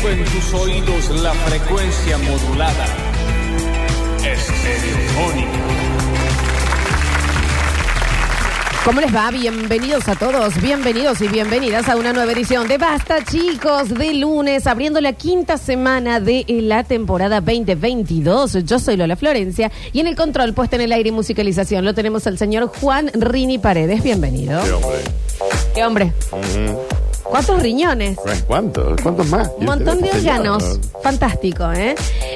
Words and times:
Poniendo 0.00 0.22
en 0.22 0.24
tus 0.24 0.54
oídos 0.54 1.22
la 1.22 1.32
frecuencia 1.32 2.18
modulada. 2.18 2.86
Estereofónica. 4.18 5.48
¿Cómo 8.84 9.00
les 9.00 9.14
va? 9.14 9.30
Bienvenidos 9.30 10.08
a 10.08 10.14
todos, 10.14 10.60
bienvenidos 10.60 11.20
y 11.20 11.28
bienvenidas 11.28 11.88
a 11.88 11.96
una 11.96 12.12
nueva 12.12 12.32
edición 12.32 12.68
de 12.68 12.78
Basta, 12.78 13.24
chicos, 13.24 13.88
de 13.90 14.14
lunes, 14.14 14.66
abriendo 14.66 15.00
la 15.00 15.12
quinta 15.12 15.58
semana 15.58 16.20
de 16.20 16.44
la 16.48 16.84
temporada 16.84 17.40
2022. 17.40 18.64
Yo 18.64 18.78
soy 18.78 18.96
Lola 18.96 19.16
Florencia 19.16 19.70
y 19.92 20.00
en 20.00 20.06
el 20.06 20.16
control, 20.16 20.54
puesta 20.54 20.76
en 20.76 20.82
el 20.82 20.92
aire 20.92 21.08
y 21.08 21.12
musicalización, 21.12 21.84
lo 21.84 21.94
tenemos 21.94 22.26
al 22.26 22.38
señor 22.38 22.68
Juan 22.80 23.10
Rini 23.14 23.58
Paredes. 23.58 24.02
Bienvenido. 24.02 24.62
Sí, 24.64 24.70
hombre. 24.72 24.92
¿Qué 25.74 25.84
hombre? 25.84 26.12
¿Cuántos 27.30 27.62
riñones? 27.62 28.18
¿Cuántos? 28.46 29.00
¿Cuántos 29.02 29.26
más? 29.28 29.50
Un 29.58 29.66
montón 29.66 30.00
de 30.00 30.22
llanos. 30.22 30.80
Fantástico, 31.02 31.70
¿eh? 31.72 31.94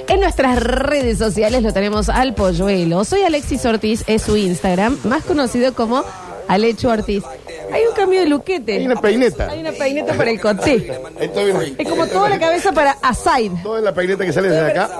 En 0.09 0.21
nuestras 0.21 0.63
redes 0.63 1.19
sociales 1.19 1.63
lo 1.63 1.73
tenemos 1.73 2.09
al 2.09 2.35
polluelo. 2.35 3.05
Soy 3.05 3.23
Alexis 3.23 3.65
Ortiz, 3.65 4.05
es 4.07 4.23
su 4.23 4.37
Instagram, 4.37 4.99
más 5.05 5.25
conocido 5.25 5.75
como 5.75 6.05
Alechu 6.49 6.89
Ortiz. 6.89 7.25
De 8.19 8.27
luquete. 8.27 8.75
Hay 8.77 8.87
una 8.87 9.01
peineta. 9.01 9.48
Hay 9.51 9.61
una 9.61 9.73
peineta 9.73 10.15
para 10.15 10.30
el 10.30 10.41
viene- 11.45 11.75
Es 11.79 11.89
como 11.89 12.07
toda 12.07 12.29
la 12.29 12.39
cabeza 12.39 12.73
para 12.73 12.93
aside. 13.03 13.53
Toda 13.62 13.80
la 13.80 13.93
peineta 13.93 14.25
que 14.25 14.33
sale 14.33 14.48
desde 14.48 14.70
acá, 14.70 14.91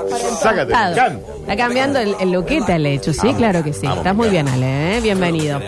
sácate. 0.41 0.73
Can. 0.73 1.21
Está 1.43 1.57
cambiando 1.57 1.99
el, 1.99 2.15
el 2.21 2.33
luquete, 2.33 2.73
Alechu. 2.73 3.13
Sí, 3.13 3.33
claro 3.35 3.63
que 3.63 3.73
sí. 3.73 3.87
Estás 3.87 4.15
muy 4.15 4.29
bien, 4.29 4.49
Ale. 4.49 4.97
¿eh? 4.97 5.01
Bienvenido. 5.01 5.61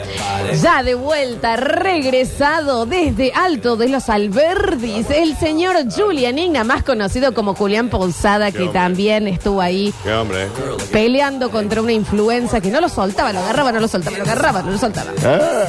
Ya 0.63 0.83
de 0.83 0.95
vuelta, 0.95 1.57
regresado 1.57 2.87
desde 2.87 3.33
Alto 3.35 3.77
de 3.77 3.89
los 3.89 4.09
Alberdis, 4.09 5.11
el 5.11 5.37
señor 5.37 5.77
Julian 5.95 6.39
Igna, 6.39 6.65
más 6.65 6.83
conocido 6.85 7.35
como 7.35 7.55
Julián 7.55 7.89
Ponzada, 7.89 8.53
que 8.53 8.67
también 8.69 9.27
estuvo 9.29 9.61
ahí 9.61 9.93
Qué 10.03 10.13
hombre. 10.13 10.47
peleando 10.93 11.51
contra 11.51 11.83
una 11.83 11.93
influenza 11.93 12.61
que 12.61 12.71
no 12.71 12.81
lo 12.81 12.89
soltaba, 12.89 13.33
lo 13.33 13.41
agarraba, 13.41 13.73
no 13.73 13.81
lo 13.81 13.89
soltaba, 13.89 14.17
lo 14.19 14.25
agarraba, 14.25 14.63
no 14.63 14.71
lo 14.73 14.79
soltaba. 14.79 15.11
Ah, 15.25 15.67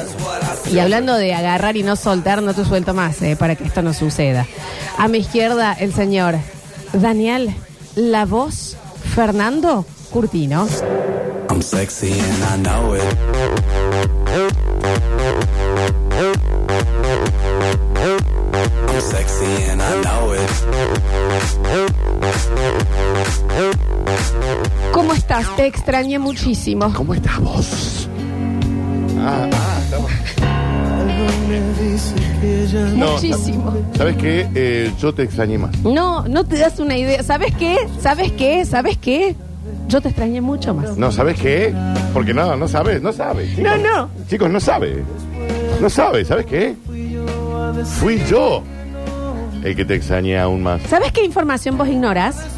Y 0.72 0.78
hablando 0.78 1.16
de 1.16 1.34
agarrar 1.34 1.76
y 1.76 1.82
no 1.82 1.96
soltar, 1.96 2.42
no 2.42 2.54
te 2.54 2.64
suelto 2.64 2.94
más, 2.94 3.22
eh, 3.22 3.36
para 3.36 3.54
que 3.54 3.64
esto 3.64 3.82
no 3.82 3.94
suceda. 3.94 4.46
A 4.98 5.08
mi 5.08 5.18
izquierda, 5.18 5.72
el 5.72 5.92
señor 5.94 6.36
Daniel, 6.92 7.54
la 7.94 8.24
voz, 8.24 8.76
Fernando 9.14 9.86
Curtino. 10.10 10.66
I'm 11.48 11.62
sexy 11.62 12.12
and 12.12 12.44
I 12.44 12.56
know 12.58 12.94
it. 12.94 13.02
I'm 18.88 19.00
sexy 19.00 19.70
and 19.70 19.80
I 19.80 20.02
know 20.02 20.34
it. 20.34 20.50
¿Cómo 24.92 25.12
estás? 25.12 25.54
Te 25.56 25.66
extrañé 25.66 26.18
muchísimo. 26.18 26.92
¿Cómo 26.92 27.14
estás 27.14 27.40
vos? 27.40 28.08
Ah, 29.18 29.48
ah, 29.52 29.75
No, 32.94 33.12
Muchísimo. 33.12 33.74
¿Sabes 33.96 34.16
qué? 34.16 34.48
Eh, 34.54 34.92
yo 34.98 35.14
te 35.14 35.22
extrañé 35.22 35.58
más. 35.58 35.78
No, 35.80 36.26
no 36.28 36.44
te 36.44 36.58
das 36.58 36.78
una 36.78 36.96
idea. 36.96 37.22
¿Sabes 37.22 37.54
qué? 37.54 37.76
¿Sabes 38.00 38.32
qué? 38.32 38.64
¿Sabes 38.64 38.96
qué? 38.98 39.34
Yo 39.88 40.00
te 40.00 40.08
extrañé 40.08 40.40
mucho 40.40 40.74
más. 40.74 40.96
No, 40.96 41.12
¿sabes 41.12 41.38
qué? 41.40 41.72
Porque 42.12 42.34
no, 42.34 42.56
no 42.56 42.68
sabes, 42.68 43.00
no 43.02 43.12
sabes. 43.12 43.50
chicos. 43.50 43.64
No, 43.64 43.76
no. 43.76 44.10
Chicos, 44.28 44.50
no 44.50 44.60
sabe. 44.60 45.04
No 45.80 45.88
sabe, 45.90 46.24
¿sabes 46.24 46.46
qué? 46.46 46.74
Fui 48.00 48.20
yo 48.28 48.62
el 49.62 49.76
que 49.76 49.84
te 49.84 49.94
extrañé 49.94 50.38
aún 50.38 50.62
más. 50.62 50.82
¿Sabes 50.82 51.12
qué 51.12 51.24
información 51.24 51.76
vos 51.76 51.88
ignoras? 51.88 52.55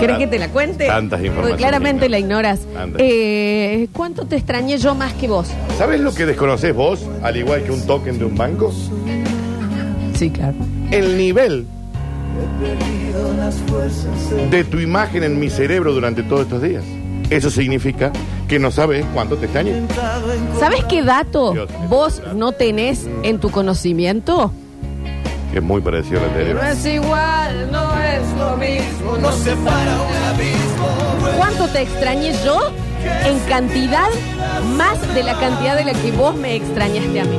¿Querés 0.00 0.18
que 0.18 0.26
te 0.26 0.38
la 0.38 0.48
cuente? 0.48 0.86
Tantas 0.86 1.20
Porque 1.34 1.54
claramente 1.54 2.08
la 2.08 2.18
ignoras. 2.18 2.60
Tantas. 2.72 3.00
Eh, 3.02 3.88
¿Cuánto 3.92 4.26
te 4.26 4.36
extrañé 4.36 4.78
yo 4.78 4.94
más 4.94 5.12
que 5.14 5.28
vos? 5.28 5.48
¿Sabes 5.78 6.00
lo 6.00 6.14
que 6.14 6.26
desconoces 6.26 6.74
vos, 6.74 7.06
al 7.22 7.36
igual 7.36 7.62
que 7.62 7.70
un 7.70 7.86
token 7.86 8.18
de 8.18 8.24
un 8.24 8.36
banco? 8.36 8.72
Sí, 10.14 10.30
claro. 10.30 10.54
el 10.90 11.18
nivel 11.18 11.66
de 14.50 14.64
tu 14.64 14.78
imagen 14.78 15.22
en 15.24 15.38
mi 15.38 15.50
cerebro 15.50 15.92
durante 15.92 16.22
todos 16.22 16.42
estos 16.42 16.62
días. 16.62 16.84
Eso 17.30 17.50
significa 17.50 18.12
que 18.48 18.58
no 18.58 18.70
sabes 18.70 19.04
cuánto 19.12 19.36
te 19.36 19.46
extrañé. 19.46 19.82
¿Sabes 20.60 20.84
qué 20.84 21.02
dato 21.02 21.52
Dios. 21.52 21.70
vos 21.88 22.22
no 22.34 22.52
tenés 22.52 23.06
en 23.24 23.40
tu 23.40 23.50
conocimiento? 23.50 24.52
Es 25.56 25.62
muy 25.62 25.80
parecido 25.80 26.20
al 26.20 26.26
anterior. 26.28 26.60
es 26.66 26.84
igual, 26.84 27.72
no 27.72 27.98
es 28.02 28.30
lo 28.38 28.56
mismo, 28.58 29.16
no 29.16 29.32
separa 29.32 30.02
un 30.02 30.14
abismo. 30.34 31.34
¿Cuánto 31.38 31.66
te 31.68 31.80
extrañé 31.80 32.34
yo? 32.44 32.60
En 33.24 33.38
cantidad 33.48 34.08
más 34.76 35.14
de 35.14 35.22
la 35.22 35.32
cantidad 35.40 35.74
de 35.78 35.84
la 35.84 35.92
que 35.94 36.12
vos 36.12 36.34
me 36.36 36.56
extrañaste 36.56 37.20
a 37.20 37.24
mí. 37.24 37.38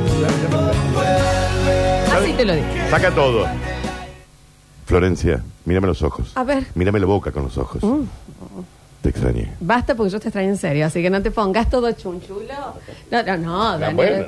Así 2.12 2.34
te 2.34 2.44
lo 2.46 2.56
digo. 2.56 2.66
Saca 2.90 3.12
todo. 3.12 3.46
Florencia, 4.88 5.44
mírame 5.66 5.86
los 5.86 6.02
ojos. 6.02 6.32
A 6.34 6.44
ver. 6.44 6.66
Mírame 6.74 7.00
la 7.00 7.06
boca 7.06 7.32
con 7.32 7.44
los 7.44 7.56
ojos. 7.60 7.84
Te 9.04 9.10
extrañé. 9.10 9.54
Basta 9.60 9.94
porque 9.94 10.10
yo 10.12 10.20
te 10.20 10.30
extraño 10.30 10.50
en 10.50 10.58
serio, 10.58 10.88
así 10.88 11.04
que 11.04 11.12
no 11.12 11.22
te 11.22 11.30
pongas 11.30 11.70
todo 11.70 11.92
chunchulo. 11.92 12.48
No, 13.12 13.24
no, 13.24 13.38
no, 13.38 13.64
Ah, 13.74 13.78
Daniel. 13.78 14.28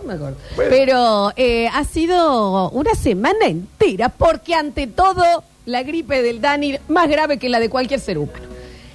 No 0.00 0.08
me 0.08 0.14
acuerdo. 0.14 0.36
Bueno. 0.56 0.70
Pero 0.70 1.32
eh, 1.36 1.68
ha 1.68 1.84
sido 1.84 2.70
una 2.70 2.94
semana 2.94 3.46
entera 3.46 4.08
porque 4.08 4.54
ante 4.54 4.86
todo 4.86 5.44
la 5.66 5.82
gripe 5.82 6.22
del 6.22 6.40
Dani 6.40 6.78
más 6.88 7.08
grave 7.08 7.38
que 7.38 7.48
la 7.48 7.60
de 7.60 7.68
cualquier 7.68 8.00
ser 8.00 8.18
humano. 8.18 8.46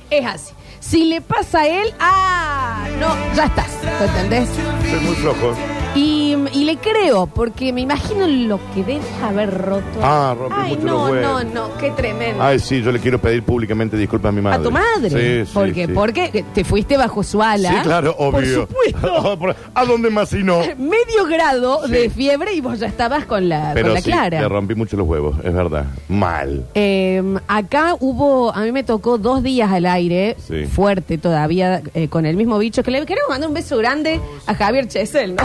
Es 0.09 0.25
así. 0.25 0.53
Si 0.79 1.05
le 1.05 1.21
pasa 1.21 1.61
a 1.61 1.67
él, 1.67 1.93
ah, 1.99 2.87
no, 2.99 3.15
ya 3.35 3.45
estás, 3.45 3.71
¿te 3.81 4.05
entendés? 4.05 4.49
Soy 4.89 4.99
muy 4.99 5.15
flojo. 5.15 5.55
Y, 5.95 6.24
y 6.53 6.65
le 6.65 6.77
creo, 6.77 7.27
porque 7.27 7.71
me 7.73 7.81
imagino 7.81 8.27
lo 8.27 8.59
que 8.73 8.83
debes 8.83 9.05
haber 9.23 9.51
roto. 9.57 9.83
Ah, 10.01 10.35
Ay, 10.51 10.75
mucho 10.75 10.85
no, 10.85 11.03
huevos. 11.05 11.43
no, 11.45 11.67
no, 11.69 11.77
qué 11.77 11.91
tremendo. 11.91 12.41
Ay, 12.43 12.59
sí, 12.59 12.81
yo 12.81 12.91
le 12.91 12.99
quiero 12.99 13.19
pedir 13.19 13.43
públicamente 13.43 13.97
disculpas 13.97 14.29
a 14.29 14.31
mi 14.31 14.41
madre. 14.41 14.59
a 14.59 14.63
tu 14.63 14.71
madre. 14.71 15.09
Sí, 15.09 15.45
sí, 15.45 15.51
porque, 15.53 15.85
sí. 15.87 15.93
porque 15.93 16.45
te 16.53 16.63
fuiste 16.63 16.97
bajo 16.97 17.23
su 17.23 17.41
ala. 17.41 17.69
Sí, 17.69 17.75
claro, 17.83 18.15
obvio. 18.17 18.67
Por 18.67 18.85
supuesto. 18.91 19.37
Por- 19.39 19.55
¿A 19.73 19.85
dónde 19.85 20.09
más 20.09 20.29
si 20.29 20.43
no? 20.43 20.59
Medio 20.77 21.25
grado 21.29 21.87
de 21.87 22.09
fiebre 22.09 22.53
y 22.53 22.61
vos 22.61 22.79
ya 22.79 22.87
estabas 22.87 23.25
con 23.25 23.49
la, 23.49 23.65
con 23.65 23.73
Pero 23.73 23.93
la 23.93 24.01
sí, 24.01 24.11
clara. 24.11 24.41
le 24.41 24.47
rompí 24.49 24.75
mucho 24.75 24.97
los 24.97 25.07
huevos, 25.07 25.35
es 25.43 25.53
verdad. 25.53 25.85
Mal. 26.09 26.65
Eh, 26.75 27.21
acá 27.47 27.95
hubo, 27.99 28.53
a 28.53 28.61
mí 28.61 28.71
me 28.71 28.83
tocó 28.83 29.17
dos 29.17 29.43
días 29.43 29.71
al 29.71 29.85
aire, 29.85 30.35
fuerte 30.71 31.17
todavía, 31.17 31.81
eh, 31.93 32.07
con 32.07 32.25
el 32.25 32.35
mismo 32.35 32.57
bicho, 32.57 32.83
que 32.83 32.91
le 32.91 33.05
queremos 33.05 33.29
mandar 33.29 33.47
un 33.49 33.53
beso 33.55 33.77
grande 33.77 34.19
a 34.47 34.55
Javier 34.55 34.87
Chesel, 34.87 35.35
¿no? 35.35 35.43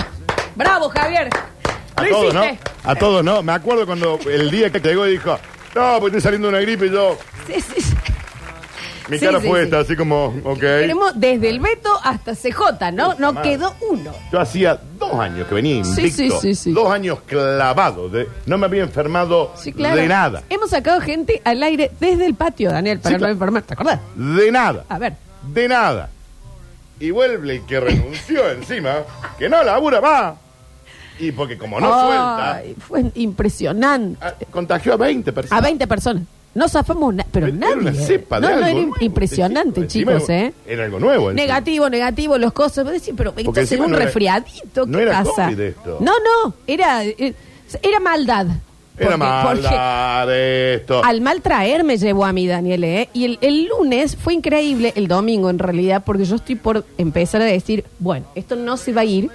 ¡Bravo, 0.55 0.89
Javier! 0.89 1.31
A 1.97 2.03
¡Lo 2.03 2.09
todos, 2.11 2.35
¿no? 2.35 2.45
hiciste! 2.45 2.71
A 2.85 2.95
todos, 2.95 3.25
¿no? 3.25 3.43
Me 3.43 3.53
acuerdo 3.53 3.87
cuando 3.87 4.19
el 4.29 4.51
día 4.51 4.71
que 4.71 4.81
llegó 4.81 5.07
y 5.07 5.13
dijo, 5.13 5.39
no, 5.75 5.97
pues 6.01 6.07
estoy 6.07 6.21
saliendo 6.21 6.49
de 6.49 6.55
una 6.55 6.63
gripe 6.63 6.87
y 6.87 6.91
yo, 6.91 7.17
Sí, 7.47 7.55
sí, 7.61 7.81
sí. 7.81 7.95
mi 9.09 9.19
Sí, 9.19 9.27
cara 9.27 9.41
sí, 9.41 9.49
fue 9.49 9.59
sí. 9.61 9.65
esta, 9.65 9.79
así 9.81 9.97
como, 9.97 10.27
ok. 10.45 10.61
Tenemos 10.61 11.13
desde 11.19 11.49
el 11.51 11.59
Beto 11.61 11.91
hasta 12.05 12.35
CJ, 12.35 12.93
¿no? 12.93 13.15
No 13.19 13.43
quedó 13.43 13.75
uno. 13.91 14.13
Yo 14.33 14.41
hacía 14.41 14.79
dos 14.99 15.15
años 15.19 15.47
que 15.49 15.55
venía 15.55 15.85
Sí, 15.85 16.01
invicto. 16.03 16.41
sí, 16.41 16.55
sí, 16.55 16.55
sí. 16.55 16.73
Dos 16.73 16.91
años 16.93 17.19
clavado. 17.27 18.09
De, 18.09 18.29
no 18.47 18.57
me 18.57 18.67
había 18.67 18.83
enfermado 18.85 19.53
Sí, 19.57 19.73
claro. 19.73 19.97
de 19.97 20.07
nada. 20.07 20.43
Hemos 20.49 20.71
sacado 20.71 21.01
gente 21.01 21.43
al 21.45 21.63
aire 21.63 21.91
desde 21.99 22.25
el 22.27 22.35
patio, 22.35 22.71
Daniel, 22.71 22.99
para 23.01 23.11
Sí, 23.11 23.15
no 23.15 23.19
claro. 23.19 23.33
enfermar. 23.33 23.63
¿Te 23.63 23.75
acordás? 23.75 24.01
De 24.15 24.53
nada. 24.53 24.85
A 24.89 24.99
ver. 24.99 25.15
De 25.43 25.69
nada. 25.69 26.09
Y 27.01 27.11
vuelve 27.11 27.57
el 27.57 27.67
que 27.67 27.81
renunció 27.81 28.49
encima, 28.53 28.99
que 29.39 29.49
no 29.49 29.63
labura 29.65 30.01
más. 30.01 30.35
Y 31.19 31.33
porque 31.33 31.59
como 31.59 31.79
no 31.81 31.87
suelta, 31.87 32.55
Ay, 32.57 32.75
Fue 32.79 33.05
impresionante. 33.15 34.19
ah, 34.25 34.35
contagió 34.51 34.95
a 34.95 34.97
20 34.97 35.33
personas. 35.33 35.59
A 35.59 35.67
20 35.67 35.87
personas. 35.87 36.23
No 36.55 36.69
zafamos, 36.69 37.15
na- 37.15 37.27
pero 37.31 37.47
Era 37.47 37.57
nadie. 37.57 37.75
una 37.77 37.93
cepa 37.95 38.41
de 38.41 38.47
no, 38.49 38.49
no, 38.49 38.57
algo 38.57 38.67
era 38.67 38.75
nuevo. 38.87 38.97
impresionante, 39.01 39.87
chicos, 39.87 40.29
¿eh? 40.31 40.53
Era 40.67 40.85
algo 40.85 40.99
nuevo. 40.99 41.31
encima. 41.31 41.43
Negativo, 41.47 41.89
negativo, 41.91 42.39
los 42.39 42.53
cosas. 42.53 42.85
Vos 42.85 42.93
decís, 42.95 43.15
pero 43.17 43.33
esto 43.37 43.51
es 43.53 43.59
encima 43.59 43.85
un 43.85 43.91
no 43.93 43.97
era- 43.99 44.07
resfriadito, 44.07 44.85
¿qué 44.85 44.91
no 44.91 44.99
era 44.99 45.23
pasa? 45.23 45.47
COVID 45.47 45.61
esto. 45.61 45.99
No, 46.01 46.13
no, 46.19 46.55
era, 46.67 47.05
eh, 47.05 47.35
era 47.83 48.01
maldad. 48.01 48.47
Era 49.01 49.17
maldad 49.17 50.27
de 50.27 50.75
esto. 50.75 51.03
Al 51.05 51.21
mal 51.21 51.41
traer 51.43 51.85
me 51.85 51.97
llevó 51.97 52.25
a 52.25 52.33
mí, 52.33 52.47
Daniel, 52.47 52.85
¿eh? 52.85 53.09
Y 53.13 53.25
el, 53.25 53.39
el 53.41 53.67
lunes 53.67 54.17
fue 54.17 54.35
increíble, 54.35 54.93
el 54.97 55.09
domingo 55.09 55.51
en 55.51 55.59
realidad, 55.59 56.03
porque 56.05 56.25
yo 56.25 56.37
estoy 56.37 56.55
por 56.57 56.85
empezar 56.99 57.41
a 57.43 57.47
decir, 57.47 57.85
bueno, 57.99 58.27
esto 58.35 58.57
no 58.57 58.77
se 58.77 58.93
va 58.93 59.01
a 59.03 59.05
ir, 59.05 59.31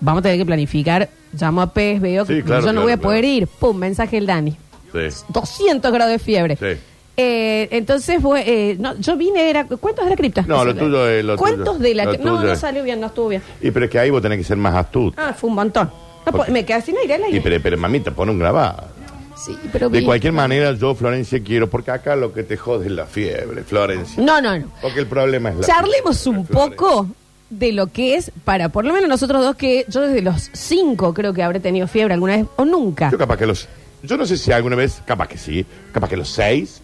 vamos 0.00 0.20
a 0.20 0.22
tener 0.22 0.38
que 0.38 0.46
planificar. 0.46 1.08
Llamo 1.38 1.60
a 1.60 1.72
Pez, 1.74 2.00
veo 2.00 2.24
que 2.24 2.36
Sí, 2.36 2.42
claro, 2.42 2.60
yo 2.62 2.66
no 2.68 2.72
claro, 2.72 2.82
voy 2.84 2.92
a 2.92 2.96
poder 2.96 3.24
ir. 3.24 3.46
Pum, 3.46 3.76
mensaje 3.76 4.16
el 4.16 4.26
Dani. 4.26 4.56
Sí. 4.92 5.24
200 5.28 5.92
grados 5.92 6.10
de 6.12 6.18
fiebre. 6.18 6.56
Sí. 6.56 6.80
Eh, 7.20 7.68
entonces, 7.72 8.22
fue, 8.22 8.44
eh, 8.46 8.76
no, 8.78 8.96
yo 8.98 9.16
vine, 9.16 9.50
era. 9.50 9.66
¿Cuentos 9.66 10.04
de 10.04 10.10
la 10.10 10.16
cripta? 10.16 10.42
No, 10.46 10.64
lo 10.64 10.74
tuyo 10.74 11.06
es 11.08 11.24
lo 11.24 11.36
Cuentos 11.36 11.76
tuyo. 11.76 11.78
de 11.88 11.94
la 11.94 12.04
Lo 12.04 12.10
cripta. 12.12 12.26
No, 12.30 12.36
tuyo 12.36 12.46
no 12.46 12.52
es- 12.54 12.60
salió 12.60 12.82
bien, 12.84 13.00
no 13.00 13.08
estuvo 13.08 13.28
bien. 13.28 13.42
Y 13.60 13.70
pero 13.72 13.86
es 13.86 13.90
que 13.90 13.98
ahí 13.98 14.08
vos 14.08 14.22
tenés 14.22 14.38
que 14.38 14.44
ser 14.44 14.56
más 14.56 14.74
astuto. 14.74 15.20
Ah, 15.20 15.34
fue 15.36 15.50
un 15.50 15.56
montón. 15.56 15.90
No, 16.30 16.44
po- 16.44 16.50
me 16.52 16.64
quedé 16.64 16.82
sin 16.82 16.96
aire 16.98 17.14
al 17.14 17.20
Y 17.22 17.24
aire. 17.24 17.40
pero, 17.42 17.62
pero 17.62 17.76
mamita, 17.78 18.10
pon 18.10 18.30
un 18.30 18.38
grabado. 18.38 18.84
Sí, 19.36 19.56
pero 19.72 19.88
De 19.88 20.04
cualquier 20.04 20.32
manera, 20.32 20.72
yo, 20.72 20.94
Florencia, 20.96 21.40
quiero, 21.44 21.70
porque 21.70 21.92
acá 21.92 22.16
lo 22.16 22.32
que 22.32 22.42
te 22.42 22.56
jode 22.56 22.86
es 22.86 22.92
la 22.92 23.06
fiebre, 23.06 23.62
Florencia. 23.62 24.20
No, 24.22 24.40
no, 24.40 24.58
no. 24.58 24.66
Porque 24.82 24.98
el 25.00 25.06
problema 25.06 25.50
es 25.50 25.56
la 25.56 25.66
Charlemos 25.66 26.20
fiebre, 26.22 26.40
un 26.40 26.46
Florencia. 26.46 26.76
poco 26.76 27.06
de 27.50 27.72
lo 27.72 27.86
que 27.86 28.16
es 28.16 28.32
para, 28.44 28.68
por 28.68 28.84
lo 28.84 28.92
menos 28.92 29.08
nosotros 29.08 29.42
dos, 29.42 29.54
que 29.56 29.84
yo 29.88 30.00
desde 30.02 30.22
los 30.22 30.50
cinco 30.52 31.14
creo 31.14 31.32
que 31.32 31.42
habré 31.44 31.60
tenido 31.60 31.86
fiebre 31.86 32.14
alguna 32.14 32.36
vez 32.36 32.46
o 32.56 32.64
nunca. 32.64 33.10
Yo 33.10 33.16
capaz 33.18 33.36
que 33.38 33.46
los... 33.46 33.68
Yo 34.02 34.16
no 34.16 34.26
sé 34.26 34.36
si 34.36 34.50
alguna 34.52 34.76
vez, 34.76 35.00
capaz 35.06 35.28
que 35.28 35.38
sí, 35.38 35.64
capaz 35.92 36.08
que 36.08 36.16
los 36.16 36.28
seis, 36.28 36.82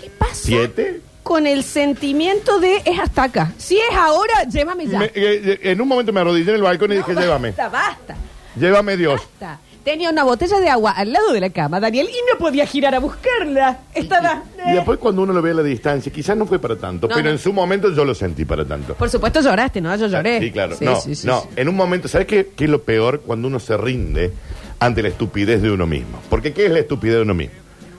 ¿Qué 0.00 0.08
pasa 0.16 0.34
siete... 0.34 1.00
con 1.22 1.46
el 1.46 1.62
sentimiento 1.64 2.58
de 2.60 2.76
es 2.84 2.98
hasta 3.00 3.24
acá? 3.24 3.52
Si 3.58 3.76
es 3.76 3.94
ahora, 3.96 4.44
llévame 4.50 4.86
ya. 4.86 4.98
Me- 5.00 5.06
eh, 5.06 5.12
eh, 5.14 5.58
en 5.62 5.80
un 5.80 5.88
momento 5.88 6.12
me 6.12 6.20
arrodillé 6.20 6.50
en 6.50 6.56
el 6.56 6.62
balcón 6.62 6.92
y 6.92 6.96
dije, 6.96 7.14
llévame, 7.14 7.48
Basta, 7.50 7.68
basta, 7.68 8.16
llévame 8.58 8.96
Dios. 8.96 9.20
basta. 9.40 9.60
Tenía 9.84 10.10
una 10.10 10.24
botella 10.24 10.58
de 10.58 10.68
agua 10.68 10.90
al 10.90 11.12
lado 11.12 11.32
de 11.32 11.40
la 11.40 11.50
cama, 11.50 11.78
Daniel, 11.78 12.08
y 12.10 12.16
no 12.32 12.38
podía 12.40 12.66
girar 12.66 12.92
a 12.96 12.98
buscarla. 12.98 13.78
Estaba... 13.94 14.42
Y 14.66 14.72
después 14.72 14.98
cuando 14.98 15.22
uno 15.22 15.32
lo 15.32 15.40
ve 15.40 15.52
a 15.52 15.54
la 15.54 15.62
distancia, 15.62 16.12
quizás 16.12 16.36
no 16.36 16.44
fue 16.44 16.58
para 16.58 16.74
tanto, 16.74 17.06
No, 17.06 17.14
pero 17.14 17.26
no. 17.28 17.30
en 17.30 17.38
su 17.38 17.52
momento 17.52 17.92
yo 17.94 18.04
lo 18.04 18.12
sentí 18.12 18.44
para 18.44 18.64
tanto. 18.64 18.94
Por 18.94 19.08
supuesto 19.08 19.40
lloraste, 19.40 19.80
¿no? 19.80 19.94
Yo 19.94 20.08
lloré. 20.08 20.40
Sí, 20.40 20.50
claro. 20.50 20.76
No, 20.80 20.98
no. 21.24 21.48
En 21.54 21.68
un 21.68 21.76
momento, 21.76 22.08
¿sabes 22.08 22.26
qué, 22.26 22.50
qué 22.56 22.64
es 22.64 22.70
lo 22.70 22.82
peor 22.82 23.20
cuando 23.20 23.46
uno 23.46 23.60
se 23.60 23.76
rinde 23.76 24.32
ante 24.80 25.02
la 25.04 25.08
estupidez 25.08 25.62
de 25.62 25.70
uno 25.70 25.86
mismo? 25.86 26.20
Porque 26.28 26.52
¿qué 26.52 26.66
es 26.66 26.72
la 26.72 26.80
estupidez 26.80 27.16
de 27.18 27.22
uno 27.22 27.34
mismo? 27.34 27.54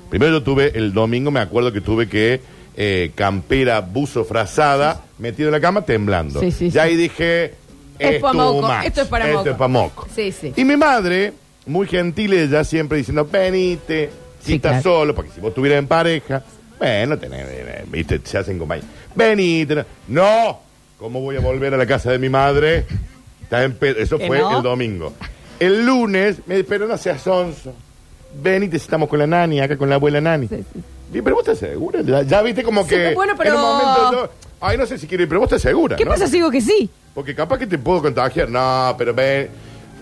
Primero 0.09 0.33
yo 0.33 0.43
tuve, 0.43 0.77
el 0.77 0.91
domingo 0.91 1.31
me 1.31 1.39
acuerdo 1.39 1.71
que 1.71 1.79
tuve 1.79 2.09
que 2.09 2.41
eh, 2.75 3.11
campera, 3.15 3.79
buzo, 3.79 4.25
frazada, 4.25 5.05
metido 5.19 5.47
en 5.47 5.53
la 5.53 5.61
cama 5.61 5.83
temblando. 5.83 6.41
Sí, 6.41 6.51
sí, 6.51 6.69
ya 6.69 6.83
sí. 6.83 6.89
ahí 6.89 6.95
dije, 6.97 7.53
Es 7.99 8.21
pa' 8.21 8.31
too 8.31 8.37
moco, 8.37 8.71
esto 8.83 9.01
es 9.01 9.07
para 9.07 9.25
esto 9.25 9.37
moco. 9.39 9.49
es 9.49 9.55
pa' 9.57 9.67
moco. 9.67 10.07
Sí, 10.15 10.31
sí. 10.31 10.53
Y 10.55 10.63
mi 10.65 10.75
madre, 10.77 11.33
muy 11.65 11.87
gentil 11.87 12.33
ella, 12.33 12.63
siempre 12.63 12.97
diciendo, 12.97 13.27
venite, 13.29 14.09
si 14.41 14.47
Sí, 14.47 14.55
estás 14.55 14.81
claro. 14.83 14.99
solo, 14.99 15.15
porque 15.15 15.31
si 15.31 15.39
vos 15.41 15.49
estuvieras 15.49 15.79
en 15.79 15.87
pareja, 15.87 16.43
bueno, 16.79 17.17
tenés, 17.17 17.45
eh, 17.49 17.85
viste, 17.87 18.21
se 18.23 18.37
hacen 18.37 18.57
compañía. 18.59 18.85
Venite, 19.15 19.83
no, 20.07 20.59
¿cómo 20.99 21.19
voy 21.21 21.35
a 21.35 21.39
volver 21.39 21.73
a 21.73 21.77
la 21.77 21.85
casa 21.85 22.11
de 22.11 22.19
mi 22.19 22.29
madre? 22.29 22.85
Estás 23.41 23.63
en 23.65 23.73
pe- 23.73 24.01
Eso 24.01 24.17
¿Que 24.17 24.27
fue 24.27 24.39
no? 24.39 24.57
el 24.57 24.63
domingo. 24.63 25.13
El 25.59 25.85
lunes, 25.85 26.37
me 26.45 26.55
dice, 26.57 26.67
pero 26.69 26.87
no 26.87 26.97
seas 26.97 27.21
sonso. 27.21 27.73
Venite, 28.41 28.77
si 28.77 28.83
estamos 28.83 29.09
con 29.09 29.17
la 29.19 29.25
nani, 29.27 29.59
acá 29.59 29.75
con 29.77 29.89
la 29.89 29.95
abuela 29.95 30.21
nani. 30.21 30.47
Sí, 30.47 30.63
sí. 30.73 30.79
Y, 31.17 31.21
pero 31.21 31.37
vos 31.37 31.47
estás 31.47 31.59
segura, 31.59 32.01
ya, 32.01 32.21
ya 32.23 32.41
viste 32.41 32.61
como 32.63 32.83
Sí, 32.83 32.89
que 32.89 33.13
bueno, 33.15 33.33
pero- 33.37 33.51
en 33.51 33.55
un 33.55 33.61
momento 33.61 34.11
yo, 34.11 34.29
ay, 34.59 34.77
no 34.77 34.85
sé 34.85 34.97
si 34.97 35.07
quiero 35.07 35.23
ir, 35.23 35.29
pero 35.29 35.39
vos 35.39 35.47
estás 35.47 35.61
segura, 35.61 35.95
¿Qué 35.95 36.03
¿no? 36.05 36.11
pasa 36.11 36.27
si 36.27 36.33
digo 36.33 36.51
que 36.51 36.59
sí? 36.61 36.89
Porque 37.17 37.33
capaz 37.33 37.57
que 37.57 37.65
te 37.65 37.79
puedo 37.79 37.99
contagiar. 38.03 38.47
No, 38.47 38.93
pero 38.95 39.11
ven. 39.11 39.49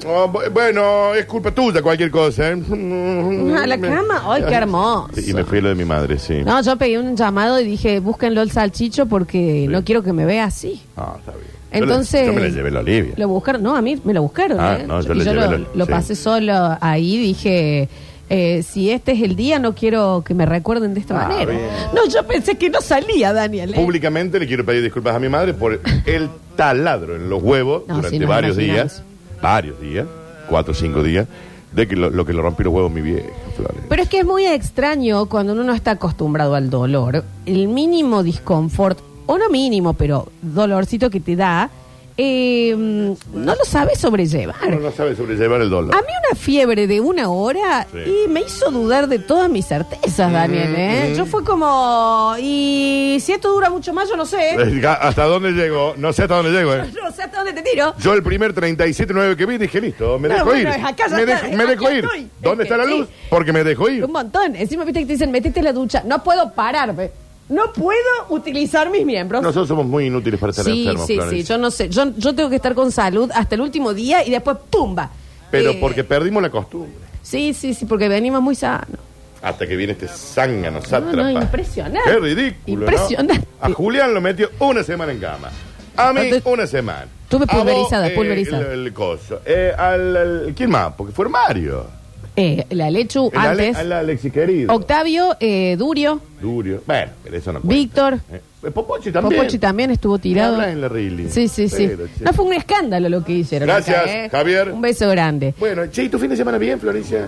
Oh, 0.06 0.27
bu- 0.29 0.50
bueno, 0.51 1.15
es 1.15 1.25
culpa 1.25 1.50
tuya 1.51 1.81
cualquier 1.81 2.12
cosa. 2.12 2.50
¿eh? 2.51 2.51
¿A 3.57 3.65
la 3.65 3.79
cama? 3.79 4.21
¡Ay, 4.25 4.44
qué 4.45 4.53
hermoso! 4.53 5.07
Y 5.25 5.33
me 5.33 5.45
fui 5.45 5.59
a 5.59 5.62
lo 5.62 5.69
de 5.69 5.75
mi 5.75 5.85
madre, 5.85 6.19
sí. 6.19 6.44
No, 6.44 6.62
yo 6.62 6.75
pedí 6.77 6.97
un 6.97 7.15
llamado 7.15 7.57
y 7.62 7.63
dije, 7.63 8.01
búsquenlo 8.01 8.41
el 8.41 8.51
salchicho 8.51 9.06
porque 9.06 9.65
no 9.69 9.85
quiero 9.85 10.03
que 10.03 10.12
me 10.12 10.25
vea 10.25 10.44
así. 10.44 10.81
Ah, 10.97 11.15
está 11.17 11.31
bien. 11.31 11.45
Entonces... 11.71 12.25
Yo, 12.27 12.33
le- 12.33 12.33
yo 12.33 12.41
me 12.41 12.50
la 12.50 12.53
llevé 12.53 12.67
a 12.67 12.71
la 12.73 12.79
Olivia. 12.81 13.13
Lo 13.15 13.29
buscaron, 13.29 13.63
no, 13.63 13.77
a 13.77 13.81
mí 13.81 13.97
me 14.03 14.13
lo 14.13 14.21
buscaron. 14.23 14.59
Ah, 14.59 14.77
¿eh? 14.81 14.85
no, 14.85 15.00
yo 15.00 15.13
y 15.13 15.17
le 15.19 15.23
yo 15.23 15.31
llevé 15.33 15.45
lo, 15.45 15.57
lo- 15.59 15.67
lo 15.73 15.85
sí. 15.85 15.91
pasé 15.91 16.15
solo 16.17 16.77
ahí, 16.81 17.17
dije, 17.17 17.88
eh, 18.30 18.63
si 18.63 18.89
este 18.92 19.12
es 19.13 19.22
el 19.22 19.36
día, 19.36 19.60
no 19.60 19.75
quiero 19.75 20.24
que 20.25 20.33
me 20.33 20.45
recuerden 20.45 20.94
de 20.94 21.00
esta 21.00 21.24
Ah, 21.24 21.27
manera. 21.27 21.51
bien. 21.51 21.62
No, 21.94 22.07
yo 22.07 22.25
pensé 22.25 22.56
que 22.57 22.69
no 22.69 22.81
salía, 22.81 23.33
Daniel. 23.33 23.72
¿eh? 23.74 23.75
Públicamente 23.75 24.39
le 24.39 24.48
quiero 24.48 24.66
pedir 24.66 24.81
disculpas 24.83 25.16
a 25.16 25.19
mi 25.19 25.30
madre 25.30 25.54
por 25.54 25.80
el 26.06 26.30
taladro 26.56 27.16
en 27.16 27.30
los 27.30 27.42
huevos 27.44 27.83
No, 27.88 27.95
durante 27.95 28.10
sí, 28.16 28.19
nos 28.19 28.30
varios 28.30 28.57
imaginamos. 28.57 28.94
días. 28.98 29.04
Varios 29.42 29.80
días. 29.81 30.06
Cuatro 30.50 30.72
o 30.72 30.75
cinco 30.75 31.04
días. 31.04 31.27
De 31.74 31.88
que 31.88 31.95
lo, 31.95 32.10
lo 32.10 32.25
que 32.25 32.31
le 32.33 32.42
rompió 32.42 32.63
los 32.66 32.74
huevos 32.74 32.92
mi 32.92 33.01
vieja, 33.01 33.27
Flores. 33.57 33.83
Pero 33.89 34.01
es 34.01 34.07
que 34.10 34.19
es 34.19 34.25
muy 34.25 34.45
extraño 34.45 35.25
cuando 35.25 35.51
uno 35.54 35.63
no 35.66 35.74
está 35.74 35.92
acostumbrado 35.92 36.56
al 36.56 36.69
dolor. 36.69 37.24
El 37.45 37.68
mínimo 37.68 38.24
disconfort, 38.24 38.98
o 39.25 39.38
no 39.38 39.50
mínimo, 39.50 39.94
pero 39.94 40.30
dolorcito 40.42 41.10
que 41.10 41.19
te 41.19 41.36
da, 41.36 41.69
eh, 42.17 42.73
no 42.77 43.56
lo 43.56 43.65
sabes 43.65 44.00
sobrellevar. 44.00 44.79
No 44.79 44.91
sabe 44.91 45.15
sobrellevar 45.15 45.62
el 45.62 45.69
dolor. 45.69 45.94
A 45.94 45.97
mí 45.97 46.07
una 46.29 46.39
fiebre 46.39 46.88
de 46.88 47.01
una 47.01 47.29
hora 47.29 47.85
Sí. 47.91 48.00
y 48.25 48.27
me 48.29 48.41
hizo 48.41 48.71
dudar 48.71 49.07
de 49.07 49.19
todas 49.19 49.50
mis 49.50 49.65
certezas, 49.65 50.31
Daniel. 50.31 50.73
¿eh? 50.77 51.09
mm. 51.12 51.17
Yo 51.17 51.25
fue 51.25 51.44
como, 51.44 52.35
y 52.39 53.17
si 53.21 53.33
esto 53.33 53.51
dura 53.51 53.69
mucho 53.69 53.94
más, 53.94 54.07
yo 54.09 54.15
no 54.15 54.25
sé. 54.25 54.56
¿Hasta 54.88 55.25
dónde 55.25 55.51
llego? 55.51 55.94
No 55.97 56.13
sé 56.13 56.23
hasta 56.23 56.35
dónde 56.38 56.51
llego, 56.51 56.73
¿eh? 56.73 56.89
Yo 56.94 57.01
no 57.03 57.12
sé 57.12 57.23
hasta 57.23 57.44
dónde 57.44 57.53
te 57.53 57.69
tiro. 57.69 57.94
Yo 58.00 58.13
el 58.13 58.23
primer 58.23 58.53
37.9 58.56 59.35
que 59.35 59.45
vi 59.45 59.57
dije, 59.57 59.81
listo, 59.81 60.17
me 60.19 60.29
No, 60.29 60.35
dejo 60.35 60.45
bueno, 60.45 60.69
ir. 60.69 60.85
acá 60.85 61.07
ya 61.09 61.15
me, 61.17 61.25
dejo 61.25 61.91
ir. 61.91 62.03
estoy. 62.06 62.29
¿Dónde 62.41 62.63
Es 62.63 62.71
está 62.71 62.81
que 62.81 62.88
la 62.88 62.94
sí. 62.94 63.00
luz? 63.00 63.07
Porque 63.29 63.51
me 63.53 63.63
dejo 63.63 63.89
ir. 63.89 64.06
Un 64.06 64.12
montón. 64.12 64.56
Encima 64.56 64.83
viste 64.85 65.01
que 65.01 65.06
te 65.06 65.13
dicen, 65.13 65.31
metete 65.31 65.62
la 65.62 65.73
ducha. 65.73 66.01
No 66.06 66.23
puedo 66.23 66.51
pararme. 66.53 67.12
No 67.50 67.71
puedo 67.74 68.00
utilizar 68.30 68.89
mis 68.89 69.06
miembros. 69.06 69.42
Nosotros 69.44 69.68
somos 69.68 69.86
muy 69.86 70.07
inútiles 70.07 70.39
para 70.39 70.50
estar 70.51 70.65
sí, 70.65 70.81
enfermos, 70.81 71.06
sí, 71.06 71.13
sí. 71.13 71.19
Florencia. 71.19 71.56
Yo 71.56 71.62
no 71.62 71.71
sé. 71.71 71.89
Yo, 71.89 72.06
yo 72.18 72.33
tengo 72.36 72.50
que 72.50 72.56
estar 72.56 72.74
con 72.74 72.92
salud 72.92 73.30
hasta 73.33 73.56
el 73.56 73.62
último 73.62 73.94
día 73.94 74.25
y 74.25 74.31
después 74.31 74.57
¡pumba! 74.69 75.12
Pero 75.51 75.71
Eh, 75.71 75.77
porque 75.80 76.03
perdimos 76.03 76.42
la 76.42 76.50
costumbre. 76.50 76.92
Sí, 77.21 77.53
sí, 77.53 77.74
sí, 77.74 77.86
porque 77.86 78.07
venimos 78.09 78.42
muy 78.42 78.56
sanos. 78.56 79.00
Hasta 79.42 79.68
que 79.68 79.75
viene 79.75 79.94
este 79.94 80.07
zángano, 80.07 80.81
sátrapa. 80.81 81.15
no, 81.15 81.30
impresionante. 81.30 82.09
Qué 82.09 82.18
ridículo, 82.19 82.56
¿no? 82.65 82.92
Impresionante. 82.92 83.48
A 83.62 83.69
Julián 83.71 84.13
lo 84.13 84.21
metió 84.21 84.50
una 84.59 84.81
semana 84.83 85.12
en 85.12 85.19
cama. 85.19 85.51
A 85.98 86.12
mí, 86.13 86.21
Entonces, 86.21 86.51
una 86.51 86.65
semana. 86.68 87.06
tuve 87.30 87.45
A 87.48 87.53
vos, 87.56 87.63
pulverizada, 87.63 88.07
eh, 88.07 88.12
pulverizada. 88.15 88.74
El, 88.74 88.88
el 88.88 88.94
coso. 88.94 89.41
Eh, 89.45 89.71
al, 89.77 90.18
al- 90.18 90.53
¿Quién 90.57 90.71
más? 90.71 90.94
Porque 90.98 91.13
fue 91.13 91.30
Mario. 91.30 91.86
Eh, 92.35 92.65
la 92.71 92.89
Lechu 92.91 93.29
El 93.31 93.39
Ale- 93.39 93.67
antes. 93.67 93.77
al 93.77 93.91
Alexi 93.93 94.29
querido. 94.31 94.73
Octavio, 94.73 95.37
eh, 95.39 95.75
Durio, 95.77 96.19
Durio. 96.41 96.83
Bueno, 96.85 97.11
pero 97.23 97.37
eso 97.37 97.53
no 97.53 97.61
cuenta. 97.61 97.73
Víctor. 97.75 98.19
Eh, 98.31 98.71
Popochi 98.71 99.11
también. 99.11 99.39
Popochi 99.41 99.57
también 99.59 99.91
estuvo 99.91 100.17
tirado. 100.17 100.55
Habla 100.55 100.71
en 100.71 100.81
la. 100.81 100.89
Sí, 101.29 101.47
sí, 101.47 101.69
sí. 101.69 101.87
Pero, 101.87 102.07
che. 102.07 102.23
No 102.23 102.33
fue 102.33 102.45
un 102.45 102.53
escándalo 102.53 103.07
lo 103.09 103.23
que 103.23 103.33
hicieron. 103.33 103.67
Gracias, 103.67 104.07
¿eh? 104.07 104.29
Javier. 104.31 104.71
Un 104.71 104.81
beso 104.81 105.07
grande. 105.09 105.53
Bueno, 105.59 105.83
che, 105.91 106.03
¿y 106.03 106.09
tu 106.09 106.17
fin 106.19 106.29
de 106.29 106.35
semana 106.35 106.57
bien, 106.57 106.79
Florencia? 106.79 107.27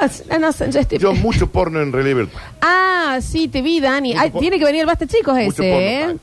Ah, 0.00 0.08
no, 0.30 0.38
no, 0.38 0.50
yo 0.70 0.80
estoy- 0.80 0.98
Yo 0.98 1.12
mucho 1.14 1.48
porno 1.50 1.80
en 1.82 1.92
relieve 1.92 2.22
virtual. 2.22 2.42
Ah, 2.60 3.18
sí, 3.20 3.48
te 3.48 3.62
vi, 3.62 3.80
Dani. 3.80 4.10
Mucho 4.10 4.20
Ay, 4.22 4.30
por- 4.30 4.40
tiene 4.40 4.58
que 4.58 4.64
venir 4.64 4.82
el 4.82 4.86
Basta 4.86 5.06
Chicos 5.06 5.34
Mucho 5.34 5.50
ese, 5.62 5.72
porno. 5.72 5.76
¿eh? 6.12 6.16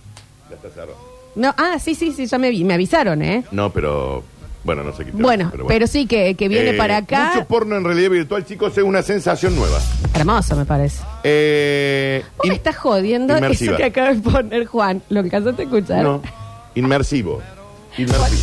Ya 0.49 0.55
está 0.55 0.69
cerrado. 0.69 0.95
No, 1.35 1.53
ah, 1.57 1.77
sí, 1.79 1.95
sí, 1.95 2.13
sí, 2.13 2.25
ya 2.27 2.37
me, 2.37 2.49
vi- 2.49 2.63
me 2.63 2.75
avisaron, 2.75 3.21
¿eh? 3.21 3.43
No, 3.51 3.69
pero... 3.71 4.23
Bueno, 4.65 4.83
no 4.83 4.91
sé 4.93 5.05
qué 5.05 5.11
Bueno, 5.11 5.51
pero, 5.67 5.85
sí 5.85 6.07
que, 6.07 6.33
que 6.35 6.47
viene 6.49 6.71
Eh, 6.71 6.73
para 6.73 6.97
acá. 6.97 7.31
Mucho 7.35 7.45
porno 7.47 7.77
en 7.77 7.83
relieve 7.83 8.17
virtual, 8.17 8.43
chicos, 8.45 8.75
es 8.77 8.83
una 8.83 9.03
sensación 9.03 9.55
nueva. 9.55 9.79
Hermoso, 10.15 10.55
me 10.55 10.65
parece. 10.65 11.03
Eh, 11.23 12.23
Vos 12.37 12.47
me 12.47 12.55
estás 12.55 12.75
jodiendo 12.75 13.37
inmersiva. 13.37 13.73
eso 13.73 13.77
que 13.77 13.83
acaba 13.85 14.11
de 14.13 14.19
poner 14.21 14.65
Juan. 14.65 15.03
¿Lo 15.09 15.19
alcanzaste 15.19 15.61
a 15.61 15.65
escuchar? 15.65 16.03
No, 16.03 16.21
inmersivo. 16.73 17.41
Inmersivo. 17.97 18.41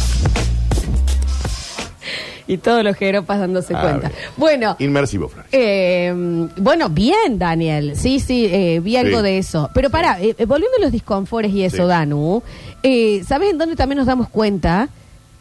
Y 2.47 2.59
todos 2.59 2.83
los 2.85 2.97
jeropas 2.97 3.39
dándose 3.39 3.73
Ah, 3.75 3.81
cuenta. 3.83 4.09
bien. 4.09 4.21
Bueno, 4.37 4.77
Inmersivo, 4.79 5.29
Flores. 5.29 5.49
Eh, 5.53 6.13
bueno, 6.57 6.89
bien, 6.89 7.39
Daniel. 7.39 7.95
Sí, 7.97 8.21
sí, 8.21 8.47
eh, 8.47 8.81
vi 8.83 8.97
algo 8.97 9.19
Sí. 9.19 9.23
de 9.25 9.39
eso. 9.39 9.71
Pero 9.75 9.91
para, 9.91 10.15
volviendo 10.47 10.77
a 10.79 10.83
los 10.83 10.93
disconfortes 10.93 11.53
y 11.53 11.65
eso, 11.65 11.77
Sí. 11.79 11.83
Danu, 11.89 12.43
eh, 12.83 13.23
¿sabes 13.27 13.51
en 13.51 13.59
dónde 13.59 13.77
también 13.77 13.99
nos 13.99 14.07
damos 14.07 14.29
cuenta? 14.29 14.89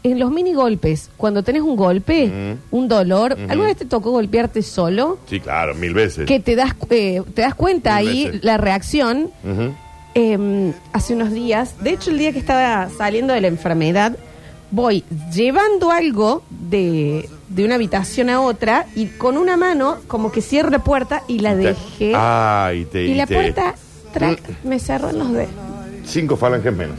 En 0.03 0.19
los 0.19 0.31
mini 0.31 0.53
golpes. 0.53 1.09
Cuando 1.17 1.43
tenés 1.43 1.61
un 1.61 1.75
golpe, 1.75 2.57
un 2.71 2.87
dolor, 2.87 3.33
Ujú. 3.33 3.41
¿alguna 3.51 3.67
vez 3.67 3.77
te 3.77 3.85
tocó 3.85 4.11
golpearte 4.11 4.63
solo? 4.63 5.19
Sí, 5.27 5.39
claro, 5.39 5.75
mil 5.75 5.93
veces. 5.93 6.25
Que 6.25 6.39
te 6.39 6.55
das, 6.55 6.73
eh, 6.89 7.21
te 7.35 7.41
das 7.43 7.53
cuenta 7.53 7.99
Mil 7.99 8.07
ahí 8.09 8.25
veces. 8.25 8.43
la 8.43 8.57
reacción. 8.57 9.29
Ujú. 9.43 9.73
Eh, 10.15 10.73
hace 10.91 11.13
unos 11.13 11.31
días, 11.31 11.75
de 11.83 11.91
hecho 11.91 12.09
el 12.09 12.17
día 12.17 12.31
que 12.33 12.39
estaba 12.39 12.89
saliendo 12.97 13.33
de 13.33 13.41
la 13.41 13.47
enfermedad, 13.47 14.17
voy 14.71 15.03
llevando 15.33 15.91
algo 15.91 16.43
de, 16.49 17.29
de 17.49 17.63
una 17.65 17.75
habitación 17.75 18.29
a 18.29 18.41
otra 18.41 18.87
y 18.95 19.05
con 19.05 19.37
una 19.37 19.55
mano 19.55 19.97
como 20.07 20.31
que 20.31 20.41
cierro 20.41 20.69
la 20.71 20.79
puerta 20.83 21.23
y 21.27 21.39
la 21.39 21.55
dejé. 21.55 22.13
Ay, 22.15 22.85
te 22.85 23.03
y 23.03 23.13
la 23.13 23.27
te- 23.27 23.35
puerta 23.35 23.75
trac, 24.13 24.41
Mm. 24.63 24.67
me 24.67 24.79
cerró 24.79 25.11
en 25.11 25.19
los 25.19 25.31
dedos. 25.31 25.49
Cinco 26.05 26.35
falanges 26.35 26.75
menos. 26.75 26.95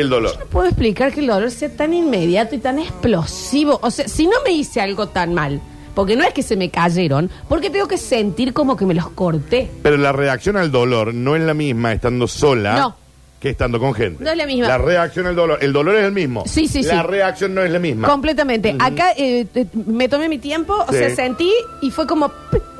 El 0.00 0.08
dolor. 0.08 0.36
No 0.38 0.46
puedo 0.46 0.66
explicar 0.66 1.12
que 1.12 1.20
el 1.20 1.26
dolor 1.26 1.50
sea 1.50 1.68
tan 1.74 1.92
inmediato 1.94 2.54
y 2.54 2.58
tan 2.58 2.78
explosivo. 2.78 3.78
O 3.82 3.90
sea, 3.90 4.08
si 4.08 4.26
no 4.26 4.36
me 4.44 4.52
hice 4.52 4.80
algo 4.80 5.08
tan 5.08 5.34
mal, 5.34 5.60
porque 5.94 6.16
no 6.16 6.24
es 6.24 6.32
que 6.32 6.42
se 6.42 6.56
me 6.56 6.70
cayeron, 6.70 7.30
porque 7.48 7.68
tengo 7.70 7.86
que 7.88 7.98
sentir 7.98 8.52
como 8.52 8.76
que 8.76 8.86
me 8.86 8.94
los 8.94 9.10
corté. 9.10 9.70
Pero 9.82 9.96
la 9.96 10.12
reacción 10.12 10.56
al 10.56 10.70
dolor 10.72 11.12
no 11.14 11.36
es 11.36 11.42
la 11.42 11.54
misma 11.54 11.92
estando 11.92 12.26
sola 12.26 12.76
No. 12.76 12.96
que 13.40 13.50
estando 13.50 13.78
con 13.78 13.92
gente. 13.92 14.24
No 14.24 14.30
es 14.30 14.36
la 14.36 14.46
misma. 14.46 14.68
La 14.68 14.78
reacción 14.78 15.26
al 15.26 15.36
dolor. 15.36 15.58
El 15.60 15.72
dolor 15.72 15.96
es 15.96 16.04
el 16.04 16.12
mismo. 16.12 16.44
Sí, 16.46 16.66
sí, 16.68 16.82
La 16.82 17.02
sí. 17.02 17.06
reacción 17.08 17.54
no 17.54 17.62
es 17.62 17.70
la 17.70 17.78
misma. 17.78 18.08
Completamente. 18.08 18.74
Acá 18.78 19.12
eh, 19.16 19.46
eh, 19.54 19.66
me 19.86 20.08
tomé 20.08 20.28
mi 20.30 20.38
tiempo, 20.38 20.74
o 20.74 20.90
Sí. 20.92 20.96
sea, 20.98 21.14
sentí 21.14 21.52
y 21.82 21.90
fue 21.90 22.06
como, 22.06 22.30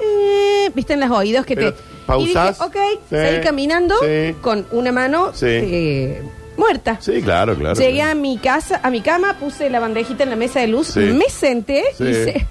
eh, 0.02 0.70
viste 0.74 0.94
en 0.94 1.00
los 1.00 1.10
oídos 1.10 1.44
que 1.44 1.54
Pero 1.56 1.74
te... 1.74 1.80
pausás. 2.06 2.58
Y 2.60 2.64
dije, 2.64 2.64
ok, 2.64 3.00
Sí. 3.10 3.16
seguí 3.16 3.40
caminando 3.42 3.94
Sí. 4.00 4.34
con 4.40 4.66
una 4.70 4.92
mano 4.92 5.32
Sí. 5.34 5.46
eh, 5.48 6.22
muerta. 6.62 6.98
Sí, 7.00 7.20
claro, 7.22 7.56
claro. 7.56 7.74
Llegué 7.78 8.02
a 8.02 8.14
mi 8.14 8.38
casa, 8.38 8.80
a 8.82 8.90
mi 8.90 9.00
cama, 9.00 9.38
puse 9.38 9.68
la 9.70 9.80
bandejita 9.80 10.22
en 10.24 10.30
la 10.30 10.36
mesa 10.36 10.60
de 10.60 10.66
luz, 10.68 10.88
Sí. 10.88 11.00
me 11.00 11.28
senté 11.28 11.84
Sí. 11.96 12.04
y 12.04 12.08
hice... 12.10 12.46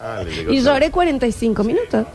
Ah, 0.00 0.22
Y 0.50 0.60
lloré 0.60 0.90
45 0.90 1.62
minutos. 1.62 2.06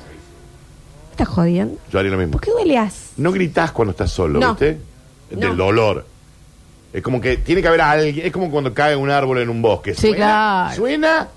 ¿Estás 1.11 1.27
jodiendo? 1.29 1.79
Yo 1.91 1.99
haría 1.99 2.11
lo 2.11 2.17
mismo. 2.17 2.33
¿Por 2.33 2.41
qué 2.41 2.51
dueleas? 2.51 3.11
No 3.17 3.31
gritás 3.31 3.71
cuando 3.71 3.91
estás 3.91 4.11
solo, 4.11 4.39
No. 4.39 4.49
¿viste? 4.55 4.77
No. 5.31 5.39
Del 5.47 5.57
dolor. 5.57 6.05
Es 6.93 7.01
como 7.01 7.19
que 7.21 7.37
tiene 7.37 7.61
que 7.61 7.67
haber 7.67 7.81
alguien. 7.81 8.25
Es 8.25 8.31
como 8.33 8.49
cuando 8.51 8.73
cae 8.73 8.95
un 8.95 9.09
árbol 9.09 9.37
en 9.39 9.49
un 9.49 9.61
bosque. 9.61 9.93
Sí, 9.95 10.13
claro. 10.13 10.75
¿Suena? 10.75 11.27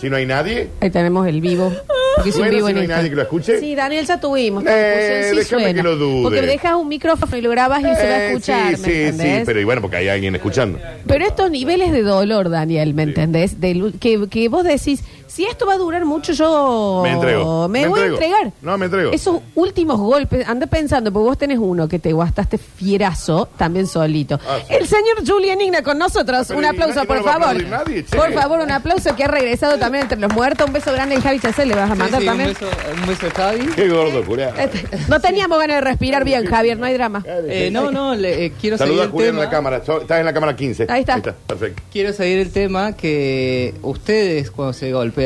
Si 0.00 0.08
no 0.08 0.16
hay 0.16 0.26
nadie. 0.26 0.70
Ahí 0.80 0.90
tenemos 0.90 1.26
el 1.26 1.40
vivo. 1.40 1.72
Porque 2.18 2.30
es 2.30 2.34
un 2.36 2.40
¿Suena 2.42 2.54
vivo 2.56 2.66
si 2.66 2.70
en 2.70 2.76
no 2.76 2.82
hay 2.82 2.88
nadie 2.88 3.10
que 3.10 3.16
lo 3.16 3.22
escuche? 3.22 3.58
Sí, 3.60 3.74
Daniel, 3.74 4.06
ya 4.06 4.20
tuvimos. 4.20 4.64
Eh, 4.66 5.28
Sí 5.30 5.36
déjame 5.36 5.62
suena. 5.64 5.74
que 5.74 5.82
lo 5.82 5.96
dude. 5.96 6.22
Porque 6.22 6.42
dejas 6.42 6.74
un 6.76 6.88
micrófono 6.88 7.36
y 7.36 7.40
lo 7.40 7.50
grabas 7.50 7.80
y 7.80 7.82
se 7.82 7.88
va 7.88 7.94
a 7.94 8.24
Eh, 8.24 8.28
escuchar, 8.28 8.76
sí, 8.76 8.82
¿me 8.82 8.88
sí, 8.88 8.92
entendés? 9.00 9.38
sí, 9.38 9.42
pero 9.46 9.60
y 9.60 9.64
bueno, 9.64 9.80
porque 9.80 9.96
hay 9.98 10.08
alguien 10.08 10.34
escuchando. 10.34 10.78
Pero 11.06 11.24
estos 11.26 11.50
niveles 11.50 11.92
de 11.92 12.02
dolor, 12.02 12.48
Daniel, 12.50 12.94
¿me 12.94 13.04
entendés? 13.04 13.60
Del- 13.60 13.94
que, 14.00 14.28
que 14.28 14.48
vos 14.48 14.64
decís, 14.64 15.02
si 15.28 15.44
esto 15.44 15.66
va 15.66 15.74
a 15.74 15.78
durar 15.78 16.04
mucho, 16.04 16.32
yo 16.32 17.00
Me 17.04 17.12
entrego. 17.12 17.68
me 17.68 17.82
Me 17.82 17.86
voy 17.88 18.00
entrego. 18.00 18.16
a 18.16 18.24
entregar. 18.24 18.52
No, 18.62 18.76
me 18.78 18.86
entrego. 18.86 19.12
Esos 19.12 19.40
últimos 19.54 19.98
golpes, 20.00 20.48
anda 20.48 20.66
pensando, 20.66 21.12
porque 21.12 21.28
vos 21.28 21.38
tenés 21.38 21.58
uno 21.60 21.86
que 21.86 21.98
te 22.00 22.12
guastaste 22.12 22.58
fierazo, 22.58 23.48
también 23.56 23.86
solito. 23.86 24.40
Ah, 24.48 24.58
sí. 24.66 24.74
El 24.74 24.86
señor 24.86 25.16
Julian 25.26 25.60
Igna 25.60 25.82
con 25.82 25.98
nosotros. 25.98 26.46
Pero 26.48 26.58
un 26.58 26.64
aplauso, 26.64 27.04
por 27.04 27.18
no 27.18 27.22
favor. 27.24 27.62
nadie, 27.64 28.04
che. 28.04 28.16
por 28.16 28.32
favor, 28.32 28.58
un 28.60 28.70
aplauso 28.70 29.14
que 29.14 29.24
ha 29.24 29.28
regresado 29.28 29.78
también 29.78 30.02
entre 30.04 30.18
los 30.18 30.32
muertos. 30.32 30.66
Un 30.66 30.72
beso 30.72 30.92
grande 30.92 31.14
al 31.16 31.22
Javi 31.22 31.38
Chacel, 31.40 31.68
le 31.68 31.74
vas 31.74 31.90
a 31.90 31.94
mandar 31.94 32.20
sí, 32.20 32.26
un 32.26 32.36
también. 32.36 32.48
beso, 32.54 32.66
un 33.00 33.06
beso 33.06 33.26
a 33.26 33.30
Javi. 33.30 33.66
Qué 33.76 33.88
gordo, 33.88 34.22
Julián. 34.24 34.52
Este, 34.58 34.84
No 35.08 35.20
teníamos 35.20 35.58
ganas 35.58 35.76
de 35.76 35.80
respirar 35.82 36.24
bien, 36.24 36.46
Javier, 36.46 36.78
no 36.78 36.86
hay 36.86 36.94
drama. 36.94 37.22
Eh, 37.26 37.68
no, 37.70 37.90
no, 37.90 38.14
le, 38.14 38.46
eh, 38.46 38.52
quiero 38.60 38.78
Saluda 38.78 39.02
a 39.02 39.04
seguir 39.04 39.04
el 39.06 39.10
Julián 39.12 39.34
en 39.34 39.40
la 39.40 39.50
cámara. 39.50 39.76
Estás 39.76 40.18
en 40.18 40.24
la 40.24 40.32
cámara 40.32 40.56
15. 40.56 40.86
Ahí 40.88 41.00
está. 41.00 41.20
Perfecto. 41.20 41.82
Quiero 41.92 42.12
seguir 42.12 42.38
el 42.38 42.50
tema 42.50 42.92
que 42.92 43.74
ustedes 43.82 44.50
cuando 44.50 44.72
se 44.72 44.92
golpean 44.92 45.17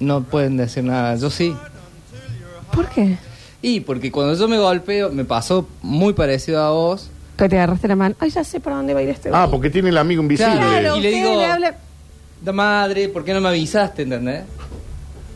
no 0.00 0.22
pueden 0.24 0.56
decir 0.56 0.84
nada. 0.84 1.16
Yo 1.16 1.30
sí. 1.30 1.54
¿Por 2.72 2.88
qué? 2.90 3.16
Y 3.62 3.80
porque 3.80 4.12
cuando 4.12 4.34
yo 4.34 4.48
me 4.48 4.58
golpeo, 4.58 5.10
me 5.10 5.24
pasó 5.24 5.66
muy 5.82 6.12
parecido 6.12 6.62
a 6.62 6.70
vos. 6.70 7.10
Que 7.36 7.48
te 7.48 7.56
agarraste 7.56 7.88
la 7.88 7.96
mano. 7.96 8.14
Ay, 8.18 8.30
ya 8.30 8.44
sé 8.44 8.60
por 8.60 8.72
dónde 8.72 8.94
va 8.94 9.00
a 9.00 9.02
ir 9.02 9.08
este. 9.10 9.30
Ah, 9.32 9.48
porque 9.50 9.70
tiene 9.70 9.88
el 9.90 9.98
amigo 9.98 10.22
invisible. 10.22 10.56
Claro. 10.56 10.96
Y 10.96 11.00
le 11.00 11.10
digo- 11.10 11.40
habla- 11.40 11.76
Da 12.42 12.52
madre, 12.52 13.08
¿por 13.08 13.24
qué 13.24 13.32
no 13.32 13.40
me 13.40 13.48
avisaste, 13.48 14.02
entendés? 14.02 14.44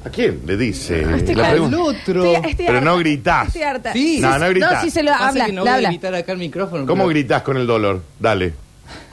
¿A 0.05 0.11
quién 0.11 0.41
le 0.47 0.57
dice? 0.57 1.01
Estoy 1.17 1.35
La 1.35 1.51
pregunta. 1.51 1.77
Al 1.77 1.83
otro. 1.83 2.25
Estoy- 2.25 2.51
estoy 2.51 2.67
Pero 2.67 2.79
harta. 2.79 2.91
no 2.91 2.99
gritás. 2.99 3.47
Estoy 3.49 3.63
harta. 3.63 3.93
Sí. 3.95 4.19
No, 4.21 4.39
no 4.39 4.49
gritás. 4.51 4.73
No, 4.73 4.81
sí 4.83 4.91
se 4.91 5.03
lo 5.03 5.11
Pasa 5.13 5.29
habla. 5.29 5.47
que 5.47 5.53
no 5.53 5.57
le 5.57 5.61
voy 5.63 5.69
a 5.71 5.75
habla. 5.77 5.89
gritar 5.89 6.15
acá 6.15 6.33
el 6.33 6.39
micrófono. 6.39 6.87
¿Cómo 6.87 7.03
pero- 7.05 7.09
gritás 7.09 7.43
con 7.43 7.57
el 7.57 7.67
dolor? 7.67 8.03
Dale. 8.19 8.53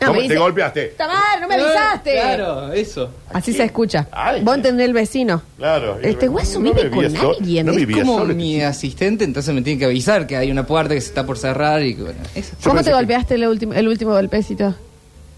No, 0.02 0.08
¿Cómo 0.08 0.20
me 0.22 0.28
te 0.28 0.38
golpeaste? 0.38 0.86
Tamar, 0.98 1.42
no 1.42 1.48
me 1.48 1.56
avisaste. 1.56 2.12
Claro, 2.14 2.72
eso. 2.74 3.10
Así 3.34 3.52
se 3.54 3.64
escucha. 3.64 4.08
Ay. 4.12 4.44
Vos 4.44 4.56
entendés 4.56 4.86
el 4.88 4.94
vecino. 4.94 5.42
Claro. 5.58 5.98
Este 6.02 6.28
guaso 6.28 6.60
No 6.60 6.74
vive 6.74 6.90
con 6.92 7.10
sol- 7.16 7.36
alguien. 7.40 7.66
No 7.66 7.72
Es 7.72 7.78
vivía 7.80 8.04
como 8.04 8.20
solo. 8.20 8.36
mi 8.36 8.62
asistente, 8.62 9.24
entonces 9.24 9.54
me 9.56 9.62
tiene 9.62 9.80
que 9.80 9.86
avisar 9.86 10.28
que 10.28 10.38
hay 10.38 10.52
una 10.52 10.66
puerta 10.68 10.94
que 10.94 11.02
se 11.02 11.08
está 11.08 11.26
por 11.26 11.38
cerrar 11.38 11.82
y 11.82 11.96
que, 11.96 12.04
bueno, 12.04 12.20
eso. 12.36 12.52
Yo 12.52 12.64
¿Cómo 12.64 12.76
pensé 12.76 12.86
te 12.86 12.92
que- 12.92 12.96
golpeaste 12.96 13.36
el 13.36 13.48
último, 13.48 13.74
el 13.74 13.88
último 13.88 14.12
golpecito? 14.12 14.76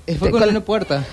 Eh, 0.07 0.15
Fue 0.15 0.29
con 0.31 0.41
con- 0.41 0.49
una 0.49 0.61
puerta. 0.61 1.03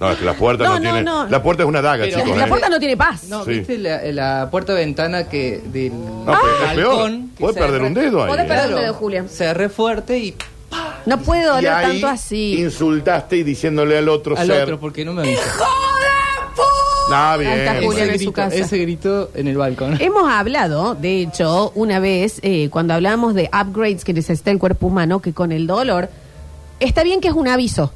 No, 0.00 0.10
es 0.10 0.16
que 0.18 0.24
la 0.24 0.32
puerta 0.32 0.64
No, 0.64 0.70
no, 0.70 0.76
no, 0.76 0.80
tiene. 0.82 1.02
no. 1.02 1.26
La 1.28 1.42
puerta 1.42 1.62
es 1.62 1.68
una 1.68 1.82
daga, 1.82 2.04
Pero- 2.04 2.20
chicos. 2.22 2.36
La 2.38 2.44
¿eh? 2.46 2.48
puerta 2.48 2.68
no 2.70 2.78
tiene 2.78 2.96
paz. 2.96 3.24
No, 3.24 3.44
Sí. 3.44 3.50
¿viste 3.50 3.76
la, 3.78 4.02
la 4.12 4.48
puerta-ventana 4.50 5.28
que 5.28 5.60
del 5.66 5.92
No, 5.92 6.24
pero 6.24 6.38
es 6.68 6.74
peor. 6.74 6.88
balcón? 6.96 7.30
que 7.36 7.40
Puedes 7.40 7.54
se 7.56 7.60
perder 7.60 7.80
re- 7.82 7.86
un 7.86 7.94
dedo 7.94 8.22
ahí. 8.22 8.28
Podés 8.30 8.44
¿eh? 8.44 8.48
perder 8.48 8.68
un 8.74 8.80
dedo, 8.80 8.94
Julián. 8.94 9.28
Cerré 9.28 9.68
fuerte 9.68 10.18
y 10.18 10.34
No 11.06 11.16
Y 11.16 11.40
doler 11.42 11.70
ahí 11.72 11.86
tanto 12.00 12.08
así. 12.08 12.60
Insultaste 12.60 13.36
y 13.38 13.42
diciéndole 13.42 13.98
al 13.98 14.08
otro 14.08 14.36
al 14.36 14.46
ser. 14.46 14.62
otro 14.62 14.80
porque 14.80 15.04
no 15.04 15.12
me 15.12 15.22
avisó. 15.22 15.40
No, 17.10 17.38
bien. 17.38 17.50
Ahí 17.50 17.58
está 17.58 17.72
bueno. 17.74 17.86
Julián 17.90 18.06
Ese 18.08 18.12
en 18.14 18.18
su 18.20 18.24
grito, 18.26 18.32
casa. 18.32 18.56
ese 18.56 18.78
grito 18.78 19.30
en 19.34 19.48
el 19.48 19.56
balcón. 19.56 19.96
Hemos 20.00 20.30
hablado, 20.30 20.94
de 20.94 21.22
hecho, 21.22 21.72
una 21.74 21.98
vez, 21.98 22.38
eh, 22.42 22.68
cuando 22.70 22.94
hablamos 22.94 23.34
de 23.34 23.50
upgrades 23.52 24.04
que 24.04 24.12
necesita 24.12 24.50
el 24.52 24.58
cuerpo 24.58 24.86
humano, 24.86 25.20
que 25.20 25.32
con 25.32 25.50
el 25.50 25.66
dolor, 25.66 26.08
está 26.78 27.02
bien 27.02 27.20
que 27.20 27.28
es 27.28 27.34
un 27.34 27.48
aviso. 27.48 27.92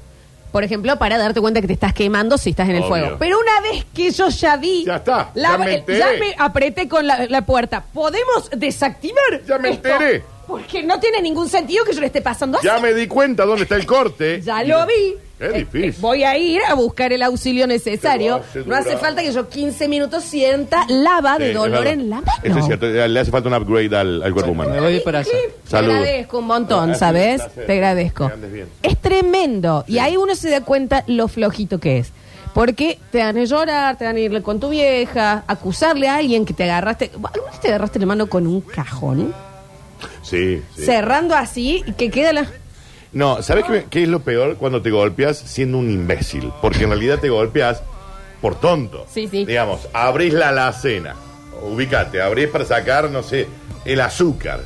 Por 0.51 0.63
ejemplo, 0.65 0.97
para 0.99 1.19
darte 1.19 1.41
cuenta 1.41 1.61
que 1.61 1.67
te 1.67 1.73
estás 1.73 1.93
quemando 1.95 2.39
si 2.39 2.51
estás 2.51 2.69
en 2.69 2.77
el 2.77 2.83
Obvio. 2.83 2.89
fuego. 2.89 3.17
Pero 3.21 3.39
una 3.39 3.61
vez 3.71 3.85
que 3.95 4.11
yo 4.11 4.29
ya 4.31 4.57
vi. 4.57 4.85
Ya 4.85 4.97
está, 4.97 5.31
la- 5.35 5.51
ya 5.53 5.59
me 5.59 5.75
enteré. 5.75 5.99
ya 5.99 6.07
me 6.19 6.35
apreté 6.39 6.89
con 6.89 7.07
la, 7.07 7.27
la 7.27 7.45
puerta. 7.47 7.85
¿Podemos 7.93 8.51
desactivar? 8.57 9.43
Ya 9.47 9.59
me 9.59 9.71
esto? 9.71 9.89
enteré. 9.89 10.25
Porque 10.47 10.83
no 10.83 11.01
tiene 11.01 11.23
ningún 11.23 11.49
sentido 11.49 11.85
que 11.85 11.93
yo 11.93 12.01
le 12.01 12.07
esté 12.07 12.21
pasando 12.21 12.59
así. 12.59 12.67
Ya 12.67 12.79
me 12.79 12.93
di 12.95 13.07
cuenta 13.07 13.45
dónde 13.45 13.63
está 13.63 13.77
el 13.77 13.87
corte. 13.87 14.41
Ya 14.45 14.63
lo 14.63 14.87
vi. 14.87 15.15
Qué 15.39 15.47
Eh, 15.47 15.53
difícil. 15.59 15.91
eh, 15.91 15.95
voy 15.99 16.23
a 16.23 16.39
ir 16.39 16.61
a 16.69 16.75
buscar 16.75 17.13
el 17.13 17.23
auxilio 17.23 17.67
necesario. 17.67 18.37
Hace 18.37 18.65
No 18.65 18.77
hace 18.77 18.97
falta 18.97 19.21
que 19.23 19.33
yo 19.33 19.49
15 19.49 19.89
minutos 19.89 20.23
sienta 20.25 20.87
lava 20.89 21.37
Sí, 21.37 21.43
de 21.43 21.49
es 21.51 21.55
dolor 21.57 21.79
verdad. 21.85 21.93
en 21.95 22.11
la 22.11 22.17
mano. 22.17 22.33
Eso 22.43 22.59
es 22.61 22.65
cierto. 22.67 22.87
Le 22.87 23.21
hace 23.21 23.31
falta 23.33 23.49
un 23.49 23.55
upgrade 23.55 23.97
al, 23.97 24.23
al 24.23 24.33
cuerpo 24.33 24.53
humano. 24.53 24.71
Me 24.71 24.81
voy 24.81 25.01
para 25.01 25.19
allá. 25.21 25.31
Te 25.65 25.71
Salud. 25.71 25.91
agradezco 25.91 26.39
un 26.39 26.47
montón, 26.47 26.95
¿sabes? 26.95 27.43
placer. 27.43 27.67
Te 27.67 27.73
agradezco. 27.73 28.27
Que 28.29 28.33
andes 28.35 28.53
bien. 28.53 28.69
Es 28.83 28.97
tremendo. 29.01 29.85
Y 29.89 29.99
ahí 29.99 30.17
uno 30.17 30.35
se 30.37 30.51
da 30.51 30.61
cuenta 30.61 31.03
lo 31.09 31.27
flojito 31.27 31.79
que 31.81 31.99
es. 31.99 32.13
Porque 32.55 33.01
te 33.11 33.19
van 33.19 33.37
a 33.37 33.43
llorar, 33.45 33.99
te 33.99 34.05
van 34.05 34.15
a 34.15 34.21
ir 34.21 34.41
con 34.43 34.61
tu 34.61 34.69
vieja, 34.69 35.43
acusarle 35.49 36.07
a 36.07 36.17
alguien 36.17 36.45
que 36.45 36.55
te 36.55 36.63
agarraste. 36.63 37.11
¿Alguna 37.13 37.51
vez 37.51 37.61
te 37.61 37.69
agarraste 37.69 37.99
la 37.99 38.07
mano 38.07 38.29
con 38.29 38.47
un 38.47 38.61
cajón? 38.61 39.35
Sí, 40.25 40.63
sí. 40.75 40.85
Cerrando 40.85 41.37
así 41.37 41.85
y 41.87 41.93
que 41.93 42.11
queda 42.11 42.33
la. 42.33 42.47
No, 43.13 43.43
¿sabes 43.43 43.65
qué, 43.65 43.87
qué 43.89 44.03
es 44.03 44.09
lo 44.09 44.21
peor 44.21 44.57
cuando 44.57 44.83
te 44.83 44.91
golpeas 44.91 45.39
siendo 45.39 45.79
un 45.79 45.91
imbécil? 45.91 46.51
Porque 46.61 46.83
en 46.85 46.91
realidad 46.91 47.21
te 47.21 47.29
golpeas 47.29 47.83
por 48.41 48.59
tonto. 48.59 49.07
Sí, 49.09 49.29
sí. 49.29 49.45
Digamos, 49.45 49.89
abrís 49.93 50.33
la 50.35 50.49
alacena, 50.49 51.15
ubicate, 51.63 52.21
abrís 52.21 52.49
para 52.49 52.65
sacar, 52.65 53.11
no 53.11 53.23
sé, 53.23 53.47
el 53.85 54.01
azúcar. 54.01 54.63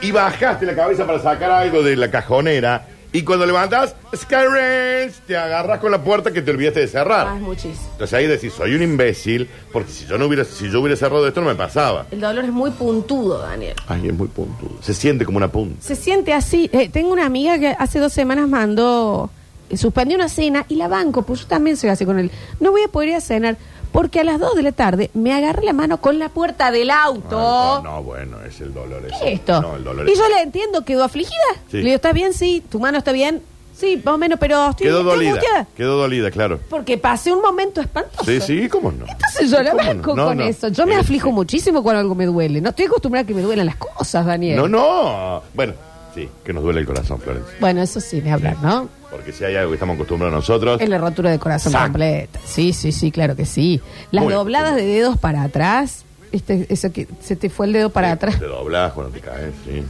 Y 0.00 0.12
bajaste 0.12 0.64
la 0.64 0.74
cabeza 0.74 1.06
para 1.06 1.18
sacar 1.20 1.50
algo 1.50 1.82
de 1.82 1.96
la 1.96 2.10
cajonera. 2.10 2.86
Y 3.10 3.22
cuando 3.22 3.46
levantas, 3.46 3.94
Skyrange, 4.14 5.14
te 5.26 5.34
agarras 5.34 5.80
con 5.80 5.90
la 5.90 6.02
puerta 6.02 6.30
que 6.30 6.42
te 6.42 6.50
olvidaste 6.50 6.80
de 6.80 6.88
cerrar. 6.88 7.26
Ah, 7.28 7.36
es 7.36 7.42
muchísimo. 7.42 7.88
Entonces 7.92 8.12
ahí 8.12 8.26
decís, 8.26 8.52
soy 8.52 8.74
un 8.74 8.82
imbécil, 8.82 9.48
porque 9.72 9.90
si 9.90 10.04
yo 10.04 10.18
no 10.18 10.26
hubiera, 10.26 10.44
si 10.44 10.70
yo 10.70 10.80
hubiera 10.80 10.94
cerrado 10.94 11.26
esto 11.26 11.40
no 11.40 11.46
me 11.46 11.54
pasaba. 11.54 12.04
El 12.10 12.20
dolor 12.20 12.44
es 12.44 12.52
muy 12.52 12.70
puntudo, 12.70 13.38
Daniel. 13.38 13.76
Ay, 13.86 14.08
es 14.08 14.14
muy 14.14 14.28
puntudo. 14.28 14.72
Se 14.82 14.92
siente 14.92 15.24
como 15.24 15.38
una 15.38 15.48
punta. 15.50 15.80
Se 15.80 15.96
siente 15.96 16.34
así. 16.34 16.68
Eh, 16.72 16.90
tengo 16.90 17.10
una 17.10 17.24
amiga 17.24 17.58
que 17.58 17.68
hace 17.68 17.98
dos 17.98 18.12
semanas 18.12 18.46
mandó, 18.46 19.30
eh, 19.70 19.78
suspendió 19.78 20.16
una 20.18 20.28
cena 20.28 20.66
y 20.68 20.74
la 20.76 20.88
banco, 20.88 21.22
pues 21.22 21.40
yo 21.40 21.46
también 21.46 21.78
soy 21.78 21.88
así 21.88 22.04
con 22.04 22.18
él. 22.18 22.30
No 22.60 22.72
voy 22.72 22.82
a 22.82 22.88
poder 22.88 23.08
ir 23.08 23.14
a 23.14 23.22
cenar 23.22 23.56
porque 23.92 24.20
a 24.20 24.24
las 24.24 24.38
dos 24.38 24.54
de 24.54 24.62
la 24.62 24.72
tarde 24.72 25.10
me 25.14 25.32
agarré 25.34 25.64
la 25.64 25.72
mano 25.72 26.00
con 26.00 26.18
la 26.18 26.28
puerta 26.28 26.70
del 26.70 26.90
auto. 26.90 27.38
Ah, 27.38 27.80
no, 27.82 27.96
no, 27.96 28.02
bueno, 28.02 28.36
es 28.46 28.60
el 28.60 28.72
dolor 28.74 29.02
ese. 29.06 29.16
¿Qué 29.20 29.32
es 29.32 29.38
esto? 29.40 29.60
No, 29.62 29.76
el 29.76 29.84
dolor 29.84 30.08
y 30.08 30.12
es- 30.12 30.18
yo 30.18 30.28
le 30.28 30.42
entiendo, 30.42 30.84
quedó 30.84 31.04
afligida. 31.04 31.34
Sí. 31.70 31.78
Le 31.78 31.84
digo, 31.84 31.96
¿estás 31.96 32.14
bien? 32.14 32.32
Sí. 32.32 32.62
¿Tu 32.70 32.78
mano 32.80 32.98
está 32.98 33.12
bien? 33.12 33.42
Sí, 33.74 34.02
más 34.04 34.14
o 34.14 34.18
menos, 34.18 34.40
pero 34.40 34.70
estoy, 34.70 34.88
Quedó 34.88 35.04
dolida. 35.04 35.30
angustiada. 35.30 35.66
Quedó 35.76 35.96
dolida, 35.98 36.30
claro. 36.32 36.58
Porque 36.68 36.98
pasé 36.98 37.32
un 37.32 37.40
momento 37.40 37.80
espantoso. 37.80 38.24
Sí, 38.24 38.40
sí, 38.40 38.68
¿cómo 38.68 38.90
no? 38.90 39.06
Entonces 39.06 39.50
yo 39.52 39.62
la 39.62 39.70
¿Cómo 39.70 39.84
banco 39.84 40.10
no? 40.16 40.22
No, 40.22 40.28
con 40.30 40.38
no. 40.38 40.44
eso. 40.44 40.66
Yo 40.68 40.84
me 40.84 40.96
aflijo 40.96 41.30
muchísimo 41.30 41.80
cuando 41.84 42.00
algo 42.00 42.16
me 42.16 42.26
duele. 42.26 42.60
No 42.60 42.70
estoy 42.70 42.86
acostumbrada 42.86 43.22
a 43.22 43.26
que 43.28 43.34
me 43.34 43.42
duelan 43.42 43.66
las 43.66 43.76
cosas, 43.76 44.26
Daniel. 44.26 44.56
No, 44.56 44.66
no. 44.66 45.42
Bueno, 45.54 45.74
sí, 46.12 46.28
que 46.44 46.52
nos 46.52 46.64
duele 46.64 46.80
el 46.80 46.86
corazón, 46.86 47.20
Florencia. 47.20 47.54
Bueno, 47.60 47.80
eso 47.80 48.00
sí, 48.00 48.20
de 48.20 48.32
hablar, 48.32 48.56
¿no? 48.60 48.88
Porque 49.10 49.32
si 49.32 49.44
hay 49.44 49.56
algo 49.56 49.70
que 49.70 49.76
estamos 49.76 49.94
acostumbrados 49.94 50.34
nosotros. 50.34 50.80
Es 50.80 50.88
la 50.88 50.98
rotura 50.98 51.30
de 51.30 51.38
corazón 51.38 51.72
completa. 51.72 52.38
Sí, 52.44 52.72
sí, 52.72 52.92
sí, 52.92 53.10
claro 53.10 53.34
que 53.36 53.46
sí. 53.46 53.80
Las 54.10 54.24
Muy 54.24 54.34
dobladas 54.34 54.76
de 54.76 54.84
dedos 54.84 55.16
para 55.18 55.42
atrás. 55.42 56.04
¿viste? 56.30 56.66
Eso 56.68 56.92
que 56.92 57.08
se 57.22 57.36
te 57.36 57.48
fue 57.48 57.66
el 57.66 57.72
dedo 57.72 57.88
para 57.90 58.08
Sí, 58.08 58.12
atrás. 58.12 58.38
Te 58.38 58.44
doblas 58.46 58.92
cuando 58.92 59.12
te 59.12 59.20
caes, 59.20 59.54
sí. 59.64 59.82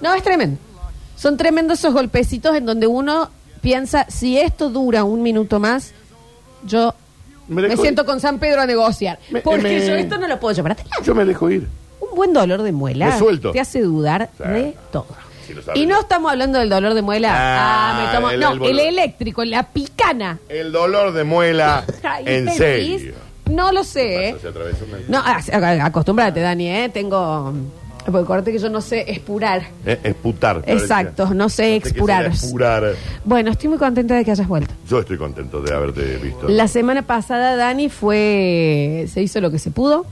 No, 0.00 0.14
es 0.14 0.22
tremendo. 0.22 0.58
Son 1.16 1.36
tremendos 1.36 1.80
esos 1.80 1.92
golpecitos 1.92 2.54
en 2.54 2.66
donde 2.66 2.86
uno 2.86 3.30
piensa, 3.62 4.06
si 4.08 4.38
esto 4.38 4.68
dura 4.70 5.02
un 5.02 5.22
minuto 5.22 5.58
más, 5.58 5.92
yo 6.64 6.94
Me 7.48 7.76
siento 7.76 8.02
ir. 8.02 8.06
con 8.06 8.20
San 8.20 8.38
Pedro 8.38 8.60
a 8.62 8.66
negociar. 8.66 9.18
Me- 9.30 9.40
porque 9.40 9.62
me- 9.62 9.86
yo 9.86 9.94
esto 9.96 10.18
no 10.18 10.28
lo 10.28 10.38
puedo 10.38 10.54
llevar. 10.54 10.76
Yo 11.02 11.14
me 11.16 11.24
dejo 11.24 11.50
ir. 11.50 11.66
Un 11.98 12.14
buen 12.14 12.32
dolor 12.32 12.62
de 12.62 12.70
muela 12.70 13.06
Me 13.06 13.18
suelto. 13.18 13.50
te 13.50 13.58
hace 13.58 13.80
dudar 13.80 14.30
de 14.38 14.76
todo. 14.92 15.06
Sí, 15.46 15.54
lo 15.54 15.62
sabes. 15.62 15.80
y 15.80 15.86
no 15.86 16.00
estamos 16.00 16.30
hablando 16.32 16.58
del 16.58 16.68
dolor 16.68 16.94
de 16.94 17.02
muela. 17.02 17.30
Ah, 17.32 17.90
Ah, 17.98 18.00
me 18.12 18.18
tomo- 18.18 18.30
el- 18.30 18.40
no, 18.40 18.46
el 18.48 18.52
el, 18.54 18.58
boludo. 18.60 18.80
eléctrico, 18.80 19.44
la 19.44 19.62
picana. 19.64 20.38
El 20.48 20.72
dolor 20.72 21.12
de 21.12 21.24
muela. 21.24 21.84
Ay, 22.02 22.24
en 22.26 22.50
serio. 22.52 23.14
No 23.50 23.70
lo 23.72 23.84
sé. 23.84 24.30
Pasa, 24.32 24.42
se 24.42 24.48
atravesó 24.48 24.84
una- 24.86 24.98
No, 25.08 25.18
a- 25.18 25.82
a- 25.82 25.86
acostúmbrate, 25.86 26.40
Dani, 26.40 26.68
¿eh? 26.68 26.90
Tengo. 26.92 27.52
Porque 28.04 28.18
acuérdate 28.20 28.52
que 28.52 28.58
yo 28.60 28.68
no 28.70 28.80
sé 28.80 29.04
expurar. 29.08 29.62
Eh, 29.84 29.98
Esputar. 30.04 30.62
Florencia. 30.62 30.84
Exacto, 31.00 31.34
no 31.34 31.48
sé 31.48 31.80
qué 31.80 31.88
expurar. 31.88 32.22
será 32.22 32.34
expurar. 32.34 32.94
Bueno, 33.24 33.50
estoy 33.50 33.68
muy 33.68 33.78
contenta 33.78 34.14
de 34.14 34.24
que 34.24 34.30
hayas 34.30 34.46
vuelto. 34.46 34.72
Yo 34.88 35.00
estoy 35.00 35.18
contento 35.18 35.60
de 35.60 35.74
haberte 35.74 36.16
visto. 36.18 36.48
La 36.48 36.68
semana 36.68 37.02
pasada, 37.02 37.56
Dani, 37.56 37.88
fue. 37.88 39.06
Se 39.12 39.22
hizo 39.22 39.40
lo 39.40 39.50
que 39.50 39.58
se 39.58 39.70
pudo. 39.72 40.06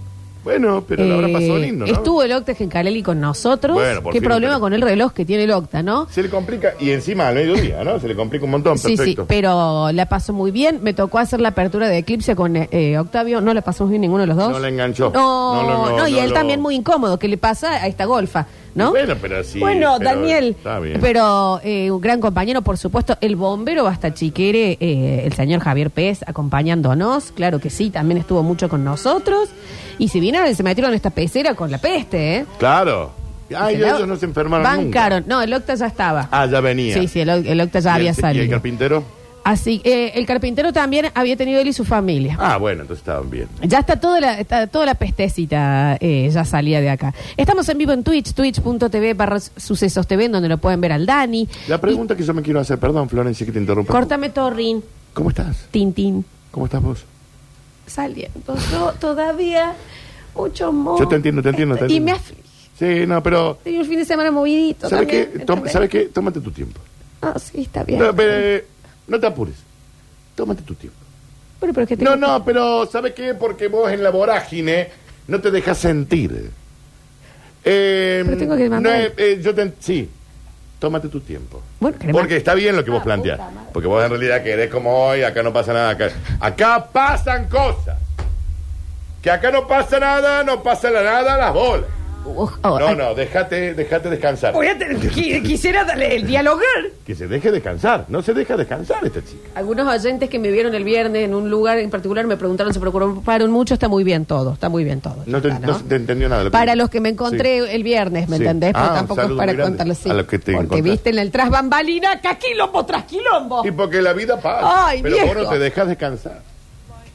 Bueno, 0.45 0.85
pero 0.87 1.05
la 1.05 1.15
habrá 1.15 1.29
pasado 1.33 1.57
Eh, 1.57 1.61
lindo, 1.61 1.87
¿no? 1.87 1.93
Estuvo 1.93 2.23
el 2.23 2.33
Octa 2.33 2.55
Gencaleli 2.55 3.03
con 3.03 3.19
nosotros. 3.21 3.75
Bueno, 3.77 4.03
por 4.03 4.13
Qué 4.13 4.21
fin, 4.21 4.29
problema 4.29 4.55
pero- 4.55 4.61
con 4.61 4.75
el 4.75 4.83
reloj 4.83 5.13
que 5.13 5.25
tiene 5.25 5.45
el 5.45 5.51
Octa, 5.53 5.83
¿no? 5.83 6.07
Se 6.11 6.23
le 6.23 6.29
complica, 6.29 6.75
y 6.79 6.91
encima 6.91 7.29
al 7.29 7.35
mediodía, 7.35 7.83
¿no? 7.83 7.99
Se 7.99 8.07
le 8.09 8.15
complica 8.15 8.45
un 8.45 8.51
montón, 8.51 8.77
Sí, 8.79 8.89
sí, 8.91 8.97
perfecto. 8.97 9.25
pero 9.27 9.91
la 9.93 10.07
pasó 10.07 10.33
muy 10.35 10.51
bien. 10.51 10.81
Me 10.83 10.93
tocó 10.93 11.19
hacer 11.19 11.41
la 11.41 11.49
apertura 11.49 11.89
de 11.89 11.99
Eclipse 11.99 12.37
con 12.37 12.55
eh, 12.57 12.99
Octavio. 12.99 13.41
No 13.41 13.55
la 13.55 13.63
pasamos 13.63 13.91
bien 13.91 14.03
ninguno 14.03 14.21
de 14.21 14.27
los 14.27 14.37
dos. 14.37 14.51
No 14.51 14.59
la 14.59 14.69
enganchó. 14.69 15.11
No, 15.15 15.55
No, 15.55 15.63
no, 15.63 15.91
no, 15.91 15.97
no, 15.99 16.09
y 16.09 16.13
no 16.13 16.19
él 16.21 16.29
lo- 16.29 16.35
también 16.35 16.61
muy 16.61 16.75
incómodo. 16.75 17.19
¿Qué 17.19 17.29
le 17.29 17.39
pasa 17.39 17.73
a 17.83 17.87
esta 17.87 18.05
golfa? 18.05 18.47
¿No? 18.75 18.91
Bueno, 18.91 19.15
pero 19.21 19.45
sí, 19.45 19.61
Bueno, 19.61 19.95
pero 19.99 20.11
Daniel. 20.11 20.57
está 20.59 20.81
bien. 20.81 20.99
Pero 21.01 21.61
eh, 21.63 21.91
un 21.91 22.01
gran 22.01 22.21
compañero, 22.21 22.63
por 22.63 22.77
supuesto. 22.77 23.17
El 23.21 23.37
bombero 23.37 23.87
hasta 23.87 24.13
chiquere, 24.13 24.77
eh, 24.81 25.23
el 25.25 25.33
señor 25.33 25.61
Javier 25.61 25.91
Pérez, 25.91 26.21
acompañándonos. 26.27 27.33
Claro 27.33 27.61
que 27.61 27.71
sí, 27.71 27.91
también 27.91 28.19
estuvo 28.19 28.43
mucho 28.43 28.69
con 28.69 28.83
nosotros. 28.85 29.49
Y 29.99 30.09
si 30.09 30.19
vinieron, 30.21 30.53
se 30.55 30.63
metieron 30.63 30.91
en 30.93 30.97
esta 30.97 31.11
pecera 31.11 31.55
con 31.55 31.71
la 31.71 31.79
peste, 31.79 32.37
¿eh? 32.39 32.47
Claro. 32.59 33.13
Ay, 33.57 33.77
ellos 33.77 34.09
no 34.09 34.17
se 34.17 34.25
enfermaron 34.25 34.65
Bancaron. 34.65 35.21
nunca. 35.21 35.35
No, 35.37 35.43
el 35.43 35.53
Octa 35.53 35.75
ya 35.75 35.87
estaba. 35.87 36.29
Ah, 36.33 36.47
ya 36.47 36.61
venía. 36.61 36.95
Sí, 36.95 37.07
sí, 37.07 37.21
el, 37.21 37.29
el 37.29 37.61
Octa 37.61 37.79
ya 37.79 37.91
¿Y 37.91 37.95
había 37.95 38.11
el- 38.11 38.17
¿Y 38.17 38.21
salido. 38.21 38.45
el 38.45 38.51
carpintero? 38.51 39.05
Así, 39.45 39.83
eh, 39.85 40.13
el 40.15 40.25
carpintero 40.25 40.73
también 40.73 41.11
había 41.15 41.37
tenido 41.37 41.61
él 41.61 41.69
y 41.69 41.73
su 41.75 41.85
familia. 41.85 42.37
Ah, 42.41 42.57
bueno, 42.57 42.81
entonces 42.81 43.03
estaban 43.03 43.29
bien. 43.29 43.47
Ya 43.63 43.81
está 43.81 44.01
toda 44.01 44.19
la, 44.19 44.41
está 44.41 44.67
toda 44.69 44.87
la 44.87 44.95
pestecita, 44.95 45.99
eh, 46.01 46.31
ya 46.33 46.45
salía 46.47 46.81
de 46.81 46.89
acá. 46.89 47.15
Estamos 47.37 47.69
en 47.69 47.77
vivo 47.77 47.93
en 47.93 48.03
Twitch, 48.03 48.33
twitch.tv 48.33 49.13
barra 49.13 49.39
sucesos 49.41 50.07
TV, 50.07 50.31
donde 50.31 50.49
lo 50.49 50.57
pueden 50.57 50.81
ver 50.81 50.93
al 50.93 51.05
Dani. 51.05 51.47
La 51.69 51.79
pregunta 51.79 52.17
que 52.17 52.23
yo 52.23 52.33
me 52.33 52.41
quiero 52.41 52.59
hacer, 52.59 52.79
perdón, 52.79 53.09
Florencia, 53.11 53.45
que 53.45 53.53
te 53.53 53.59
interrumpa. 53.59 53.93
Córtame 53.93 54.31
Torrin, 54.31 54.83
¿Cómo 55.13 55.29
estás? 55.29 55.69
Tintín. 55.71 56.25
¿Cómo 56.51 56.65
estás 56.67 56.83
vos? 56.83 57.05
Saliendo 57.87 58.57
yo 58.73 58.93
todavía 58.99 59.75
mucho 60.35 60.73
more. 60.73 60.99
Yo 61.01 61.07
te 61.09 61.17
entiendo, 61.17 61.43
te 61.43 61.51
entiendo, 61.51 61.77
te 61.77 61.83
Y 61.83 61.97
entiendo. 61.97 62.05
me 62.07 62.13
aflige. 62.13 62.43
Sí, 62.79 63.07
no, 63.07 63.23
pero... 63.23 63.59
Tengo 63.63 63.81
un 63.81 63.87
fin 63.87 63.99
de 63.99 64.05
semana 64.05 64.31
movidito. 64.31 64.89
¿Sabes 64.89 65.07
qué? 65.07 65.45
¿Sabes 65.71 65.91
qué? 65.91 66.01
Tómate 66.07 66.41
tu 66.41 66.51
tiempo. 66.51 66.81
Ah, 67.23 67.39
sí, 67.39 67.61
está 67.63 67.85
bien. 67.85 68.01
No, 68.01 68.13
pero, 68.15 68.65
no 69.07 69.21
te 69.21 69.27
apures. 69.27 69.57
Tómate 70.35 70.63
tu 70.63 70.75
tiempo. 70.75 70.99
Pero, 71.61 71.73
pero 71.73 71.87
que 71.87 71.97
No, 71.97 72.13
tengo- 72.13 72.27
no, 72.27 72.45
pero 72.45 72.87
¿sabes 72.91 73.13
qué? 73.15 73.35
Porque 73.35 73.69
vos 73.69 73.91
en 73.93 74.03
la 74.03 74.11
vorágine 74.11 74.89
no 75.29 75.41
te 75.41 75.51
dejas 75.51 75.79
sentir. 75.79 76.51
Eh, 77.65 78.23
Pero 78.27 78.37
tengo 78.37 78.57
que 78.57 78.69
mandar- 78.69 78.93
no, 78.93 78.99
eh, 79.01 79.13
eh, 79.17 79.41
yo 79.43 79.55
te, 79.55 79.73
sí, 79.81 80.11
tómate 80.79 81.09
tu 81.09 81.21
tiempo. 81.21 81.63
Bueno, 81.81 81.97
Porque 82.13 82.37
está 82.37 82.55
bien 82.55 82.77
lo 82.77 82.85
que 82.85 82.91
vos 82.91 83.01
Ah, 83.01 83.05
planteás. 83.05 83.39
puta 83.39 83.51
madre. 83.51 83.71
Porque 83.73 83.89
vos 83.89 84.05
en 84.05 84.11
realidad 84.11 84.43
querés 84.43 84.71
como 84.71 85.07
hoy, 85.07 85.23
acá 85.23 85.43
no 85.43 85.53
pasa 85.53 85.73
nada. 85.73 85.91
Acá, 85.91 86.11
acá 86.41 86.89
pasan 86.93 87.49
cosas. 87.49 87.99
Que 89.23 89.31
acá 89.31 89.51
no 89.51 89.67
pasa 89.67 89.99
nada, 89.99 90.45
no 90.45 90.63
pasa 90.63 90.91
la 90.91 91.03
nada 91.03 91.35
a 91.35 91.39
las 91.39 91.55
bolas. 91.55 91.87
Oh, 92.27 92.51
No, 92.63 92.77
ay, 92.89 92.97
no, 92.97 93.15
déjate, 93.15 93.75
déjate 93.75 94.09
descansar. 94.09 94.53
voy 94.55 94.67
a 94.67 94.79
tener- 94.79 94.97
qui- 94.99 95.43
quisiera 95.43 95.85
darle 95.85 96.17
el 96.17 96.27
dialogar. 96.27 96.65
Que 97.07 97.15
se 97.15 97.29
deje 97.29 97.53
descansar. 97.53 98.07
No 98.09 98.23
se 98.23 98.33
deja 98.33 98.57
descansar 98.57 99.05
esta 99.05 99.21
chica. 99.23 99.51
Algunos 99.55 99.87
oyentes 99.87 100.31
que 100.31 100.39
me 100.39 100.51
vieron 100.51 100.75
el 100.75 100.85
viernes 100.85 101.25
en 101.25 101.35
un 101.35 101.51
lugar 101.51 101.79
en 101.79 101.91
particular 101.91 102.27
me 102.27 102.37
preguntaron, 102.37 102.73
se 102.73 102.81
preocuparon 102.81 103.51
mucho, 103.51 103.75
está 103.75 103.89
muy 103.89 104.05
bien 104.05 104.25
todo, 104.25 104.55
está 104.55 104.69
muy 104.69 104.85
bien 104.85 105.01
todo. 105.01 105.19
No 105.27 105.43
te, 105.43 105.49
Está, 105.49 105.67
no 105.67 105.79
se 105.79 105.85
te 105.85 105.97
entendió 105.97 106.29
nada. 106.29 106.39
de 106.41 106.45
lo 106.47 106.51
que- 106.51 106.57
Para 106.57 106.75
los 106.77 106.89
que 106.91 107.01
me 107.01 107.11
encontré 107.11 107.61
Sí. 107.61 107.71
el 107.73 107.83
viernes, 107.83 108.29
¿me 108.29 108.39
Sí. 108.39 108.43
entendés? 108.43 108.73
Pero 108.73 108.85
Ah, 108.85 108.89
un 108.91 108.95
tampoco 108.97 109.21
es 109.21 109.25
saludo 109.27 109.39
para 109.39 109.53
muy 109.53 109.57
grande 109.63 109.93
así. 109.93 110.11
a 110.11 110.15
los 110.15 110.27
que 110.27 110.39
te 110.39 110.53
Porque 110.53 110.65
encontraste. 110.65 110.91
viste 110.91 111.11
en 111.11 111.19
el 111.19 111.31
tras 111.31 111.51
bambalina, 111.51 112.21
que 112.21 112.29
quilombo 112.39 112.87
tras 112.87 113.05
quilombo. 113.05 113.67
Y 113.67 113.71
porque 113.71 114.01
la 114.01 114.13
vida 114.15 114.41
pasa. 114.41 114.87
Ay, 114.89 115.03
pero 115.03 115.17
vos 115.17 115.25
viejo. 115.25 115.43
no 115.43 115.51
te 115.51 115.59
dejas 115.59 115.89
descansar. 115.89 116.41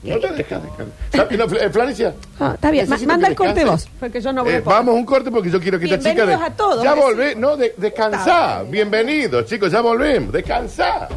No 0.02 0.18
te 0.20 0.28
dejas 0.32 0.62
descansar. 0.64 1.30
Fl- 1.50 1.58
eh, 1.62 1.70
Florencia. 1.70 2.14
Ah, 2.40 2.52
está 2.56 2.72
bien, 2.72 2.86
ma- 2.88 2.96
necesito 2.96 3.12
manda 3.12 3.28
que 3.28 3.32
el 3.32 3.38
corte 3.38 3.54
descanses. 3.56 3.90
vos, 3.90 3.98
porque 4.00 4.22
yo 4.22 4.32
no 4.34 4.44
voy 4.46 4.54
a 4.54 4.58
Eh, 4.58 4.62
poder. 4.62 4.78
Vamos 4.78 4.96
a 4.96 4.98
un 4.98 5.06
corte 5.06 5.30
porque 5.32 5.50
yo 5.50 5.60
quiero 5.60 5.78
que 5.78 5.86
esta 5.86 5.98
chica. 5.98 6.14
Bienvenidos 6.14 6.42
a 6.44 6.54
todos, 6.56 6.84
Ya 6.84 6.94
volvé. 6.94 7.36
No, 7.36 7.58
de, 7.58 7.74
descansá. 7.76 8.64
Bienvenidos, 8.64 9.46
chicos, 9.46 9.72
ya 9.72 9.82
volvemos. 9.82 10.32
Descansá. 10.32 11.10